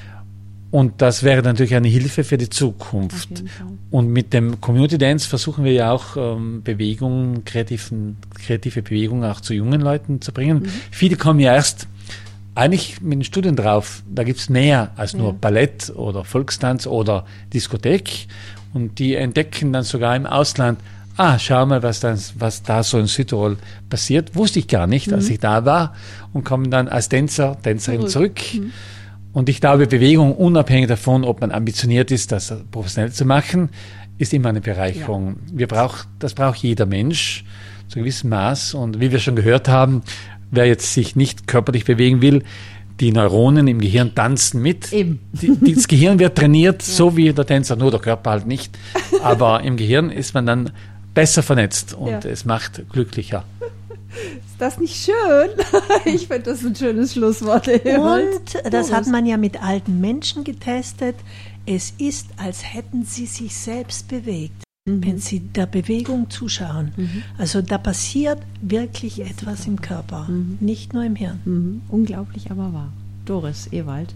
[0.70, 3.43] Und das wäre natürlich eine Hilfe für die Zukunft.
[3.91, 9.41] Und mit dem Community Dance versuchen wir ja auch ähm, Bewegungen, kreativen, kreative Bewegungen auch
[9.41, 10.64] zu jungen Leuten zu bringen.
[10.64, 10.70] Mhm.
[10.91, 11.89] Viele kommen ja erst
[12.55, 15.37] eigentlich mit den Studien drauf, da gibt es mehr als nur ja.
[15.41, 17.24] Ballett oder Volkstanz oder
[17.55, 18.26] Diskothek.
[18.74, 20.79] Und die entdecken dann sogar im Ausland,
[21.18, 23.58] ah, schau mal, was, dann, was da so in Südtirol
[23.90, 24.34] passiert.
[24.34, 25.14] Wusste ich gar nicht, mhm.
[25.14, 25.94] als ich da war.
[26.32, 28.38] Und kommen dann als Tänzer, Tänzerin zurück.
[28.38, 28.64] zurück.
[28.64, 28.72] Mhm.
[29.32, 33.68] Und ich glaube, Bewegung, unabhängig davon, ob man ambitioniert ist, das professionell zu machen,
[34.16, 35.36] ist immer eine Bereicherung.
[35.46, 35.58] Ja.
[35.58, 37.44] Wir braucht, das braucht jeder Mensch
[37.88, 38.74] zu gewissem Maß.
[38.74, 40.02] Und wie wir schon gehört haben,
[40.50, 42.42] wer jetzt sich nicht körperlich bewegen will,
[43.00, 44.92] die Neuronen im Gehirn tanzen mit.
[44.92, 45.20] Eben.
[45.32, 46.94] Die, das Gehirn wird trainiert, ja.
[46.94, 48.76] so wie der Tänzer, nur der Körper halt nicht.
[49.22, 50.72] Aber im Gehirn ist man dann
[51.14, 52.30] besser vernetzt und ja.
[52.30, 53.44] es macht glücklicher.
[54.11, 55.50] Ist das nicht schön?
[56.04, 57.68] Ich finde das ein schönes Schlusswort.
[57.68, 61.16] Und das hat man ja mit alten Menschen getestet.
[61.66, 65.04] Es ist, als hätten sie sich selbst bewegt mhm.
[65.04, 66.92] wenn Sie der Bewegung zuschauen.
[66.96, 67.22] Mhm.
[67.36, 70.59] Also da passiert wirklich etwas im Körper, mhm.
[70.61, 71.40] nicht nur im Hirn.
[71.44, 71.82] Mhm.
[71.88, 72.92] Unglaublich, aber wahr.
[73.24, 74.14] Doris Ewald.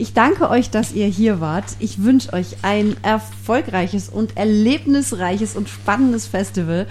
[0.00, 1.64] Ich danke euch, dass ihr hier wart.
[1.80, 6.86] Ich wünsche euch ein erfolgreiches und erlebnisreiches und spannendes Festival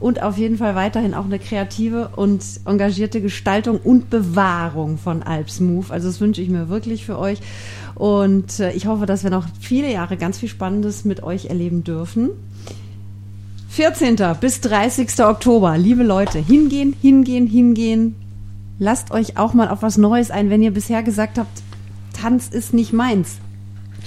[0.00, 5.60] und auf jeden Fall weiterhin auch eine kreative und engagierte Gestaltung und Bewahrung von Alps
[5.60, 5.86] Move.
[5.90, 7.38] Also das wünsche ich mir wirklich für euch.
[7.94, 11.84] Und äh, ich hoffe, dass wir noch viele Jahre ganz viel Spannendes mit euch erleben
[11.84, 12.30] dürfen.
[13.68, 14.16] 14.
[14.40, 15.20] bis 30.
[15.20, 18.16] Oktober, liebe Leute, hingehen, hingehen, hingehen.
[18.80, 21.62] Lasst euch auch mal auf was Neues ein, wenn ihr bisher gesagt habt,
[22.20, 23.38] Tanz ist nicht meins.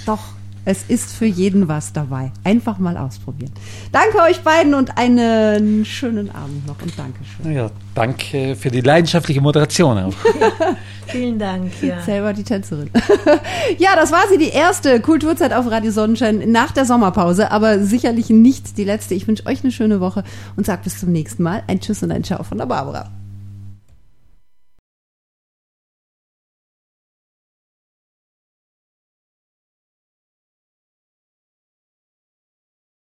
[0.05, 0.19] Doch,
[0.63, 2.31] es ist für jeden was dabei.
[2.43, 3.51] Einfach mal ausprobieren.
[3.91, 7.51] Danke euch beiden und einen schönen Abend noch und Dankeschön.
[7.51, 10.13] Ja, danke für die leidenschaftliche Moderation auch.
[11.07, 11.71] Vielen Dank.
[11.81, 12.01] Ja.
[12.01, 12.91] Selber die Tänzerin.
[13.79, 18.29] ja, das war sie, die erste Kulturzeit auf Radio Sonnenschein nach der Sommerpause, aber sicherlich
[18.29, 19.15] nicht die letzte.
[19.15, 20.23] Ich wünsche euch eine schöne Woche
[20.55, 21.63] und sage bis zum nächsten Mal.
[21.67, 23.09] Ein Tschüss und ein Ciao von der Barbara.